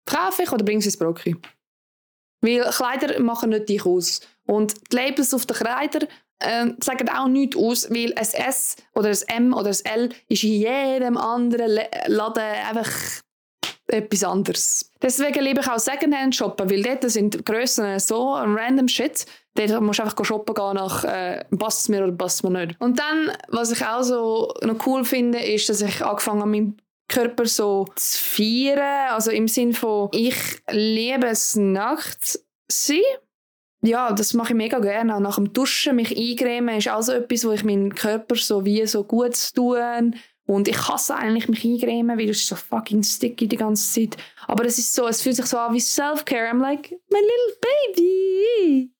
Verkaufe 0.06 0.42
ich 0.42 0.52
oder 0.52 0.64
bringe 0.64 0.80
sie 0.80 0.88
ins 0.88 0.96
Brocki. 0.96 1.36
Weil 2.40 2.68
Kleider 2.70 3.20
machen 3.20 3.50
nicht 3.50 3.68
dich 3.68 3.86
aus. 3.86 4.20
Und 4.46 4.74
die 4.92 4.96
Labels 4.96 5.32
auf 5.32 5.46
den 5.46 5.56
Kleidern 5.56 6.08
äh, 6.40 6.66
sagen 6.82 7.08
auch 7.08 7.28
nichts 7.28 7.56
aus, 7.56 7.90
weil 7.90 8.12
ein 8.14 8.26
S 8.48 8.76
oder 8.94 9.08
ein 9.08 9.28
M 9.28 9.54
oder 9.54 9.70
ein 9.70 9.84
L 9.84 10.08
ist 10.28 10.44
in 10.44 10.52
jedem 10.52 11.16
anderen 11.16 11.78
Laden 12.06 12.42
einfach 12.42 12.90
etwas 13.86 14.24
anderes. 14.24 14.90
Deswegen 15.02 15.42
liebe 15.42 15.60
ich 15.60 15.68
auch 15.68 15.78
Secondhand 15.78 16.34
shoppen, 16.34 16.70
weil 16.70 16.82
dort 16.82 17.10
sind 17.10 17.44
Grössen 17.44 17.98
so 18.00 18.32
random 18.32 18.88
Shit. 18.88 19.26
Dort 19.54 19.80
musst 19.82 19.98
du 19.98 20.04
einfach 20.04 20.24
shoppen 20.24 20.54
gehen 20.54 20.74
nach 20.74 21.04
äh, 21.04 21.44
passt 21.56 21.82
es 21.82 21.88
mir 21.88 22.02
oder 22.02 22.12
passt 22.12 22.36
es 22.36 22.42
mir 22.42 22.66
nicht. 22.66 22.80
Und 22.80 22.98
dann, 22.98 23.30
was 23.48 23.70
ich 23.70 23.84
auch 23.84 24.02
so 24.02 24.52
noch 24.62 24.86
cool 24.86 25.04
finde, 25.04 25.38
ist, 25.38 25.68
dass 25.68 25.82
ich 25.82 26.04
angefangen 26.04 26.40
habe, 26.40 26.50
meinen 26.50 26.80
Körper 27.08 27.46
so 27.46 27.86
zu 27.94 28.18
feiern. 28.18 29.10
Also 29.10 29.30
im 29.30 29.48
Sinne 29.48 29.74
von, 29.74 30.08
ich 30.12 30.36
liebe 30.70 31.26
es 31.26 31.54
nachts 31.54 32.44
sein. 32.68 33.02
Ja, 33.82 34.12
das 34.12 34.32
mache 34.32 34.54
ich 34.54 34.56
mega 34.56 34.78
gerne. 34.78 35.20
Nach 35.20 35.34
dem 35.36 35.52
Duschen 35.52 35.96
mich 35.96 36.16
eincremen 36.16 36.78
ist 36.78 36.88
also 36.88 37.12
etwas, 37.12 37.44
wo 37.44 37.52
ich 37.52 37.64
meinen 37.64 37.94
Körper 37.94 38.34
so 38.34 38.64
wie 38.64 38.86
so 38.86 39.04
gut 39.04 39.36
tun 39.54 40.14
und 40.46 40.68
ich 40.68 40.88
hasse 40.88 41.14
eigentlich 41.14 41.48
mich 41.48 41.64
eingremen, 41.64 42.18
weil 42.18 42.30
es 42.30 42.46
so 42.46 42.56
fucking 42.56 43.02
sticky 43.02 43.48
die 43.48 43.56
ganze 43.56 43.92
Zeit. 43.92 44.16
Aber 44.46 44.64
es 44.64 44.78
ist 44.78 44.94
so, 44.94 45.06
es 45.08 45.22
fühlt 45.22 45.36
sich 45.36 45.46
so 45.46 45.58
an 45.58 45.74
wie 45.74 45.80
Self-Care. 45.80 46.50
I'm 46.50 46.60
like, 46.60 46.90
my 47.10 47.18
little 47.18 47.58
baby. 47.96 48.90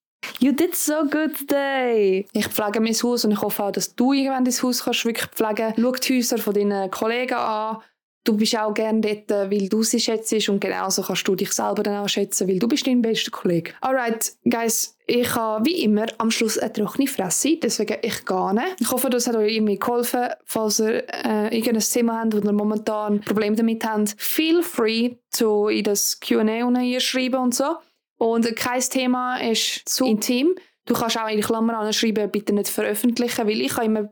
You 0.40 0.52
did 0.52 0.74
so 0.74 1.02
good 1.02 1.36
today. 1.36 2.26
Ich 2.32 2.46
pflege 2.48 2.80
mein 2.80 2.94
Haus 2.94 3.24
und 3.24 3.32
ich 3.32 3.40
hoffe 3.40 3.62
auch, 3.62 3.72
dass 3.72 3.94
du 3.94 4.14
irgendwann 4.14 4.44
dein 4.44 4.54
Haus 4.54 4.84
kannst 4.84 5.04
wirklich 5.04 5.26
pflegen. 5.26 5.74
Schau 5.76 5.92
die 5.92 6.16
Häuser 6.16 6.38
von 6.38 6.54
deinen 6.54 6.90
Kollegen 6.90 7.34
an 7.34 7.82
du 8.24 8.36
bist 8.36 8.56
auch 8.58 8.72
gerne 8.72 9.00
dort, 9.00 9.50
weil 9.50 9.68
du 9.68 9.82
sie 9.82 10.00
schätzt 10.00 10.48
und 10.48 10.60
genauso 10.60 11.02
kannst 11.02 11.28
du 11.28 11.34
dich 11.34 11.52
selber 11.52 11.82
dann 11.82 12.02
auch 12.02 12.08
schätzen, 12.08 12.48
weil 12.48 12.58
du 12.58 12.66
bist 12.66 12.86
dein 12.86 13.02
bester 13.02 13.30
Kollege. 13.30 13.72
Alright, 13.80 14.32
guys, 14.44 14.96
ich 15.06 15.34
habe 15.34 15.66
wie 15.66 15.82
immer 15.82 16.06
am 16.18 16.30
Schluss 16.30 16.58
eine 16.58 16.72
trockene 16.72 17.06
Fresse, 17.06 17.58
deswegen 17.62 17.98
ich 18.00 18.24
gehe. 18.24 18.64
Ich 18.80 18.90
hoffe, 18.90 19.10
das 19.10 19.26
hat 19.26 19.36
euch 19.36 19.54
irgendwie 19.54 19.78
geholfen. 19.78 20.28
Falls 20.44 20.80
ihr 20.80 21.04
äh, 21.08 21.56
irgendein 21.56 21.80
Thema 21.80 22.20
habt, 22.20 22.34
wo 22.34 22.38
ihr 22.38 22.52
momentan 22.52 23.20
Probleme 23.20 23.56
damit 23.56 23.84
habt, 23.84 24.14
feel 24.16 24.62
free 24.62 25.16
zu 25.30 25.68
in 25.68 25.84
das 25.84 26.18
Q&A 26.20 27.00
schreiben 27.00 27.36
und 27.36 27.54
so. 27.54 27.76
Und 28.16 28.56
kein 28.56 28.80
Thema 28.80 29.36
ist 29.36 29.86
zu 29.88 30.06
intim. 30.06 30.54
Du 30.86 30.94
kannst 30.94 31.18
auch 31.18 31.28
in 31.28 31.36
die 31.36 31.42
Klammer 31.42 31.78
anschreiben, 31.78 32.30
bitte 32.30 32.54
nicht 32.54 32.68
veröffentlichen, 32.68 33.46
weil 33.46 33.60
ich 33.60 33.76
habe 33.76 33.86
immer 33.86 34.08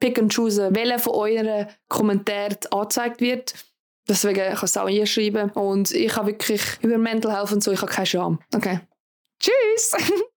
pick 0.00 0.18
and 0.18 0.32
choose, 0.32 0.58
welcher 0.74 0.98
von 0.98 1.14
euren 1.14 1.68
Kommentaren 1.88 2.56
angezeigt 2.70 3.20
wird. 3.20 3.54
Deswegen 4.08 4.54
kann 4.54 4.64
es 4.64 4.76
auch 4.76 4.88
hier 4.88 5.06
schreiben. 5.06 5.50
Und 5.50 5.90
ich 5.92 6.14
habe 6.16 6.28
wirklich 6.28 6.62
über 6.82 6.98
Mental 6.98 7.32
Health 7.32 7.52
und 7.52 7.62
so, 7.62 7.72
ich 7.72 7.80
habe 7.80 7.90
keine 7.90 8.06
Scham. 8.06 8.38
Okay. 8.54 8.80
Tschüss! 9.40 9.92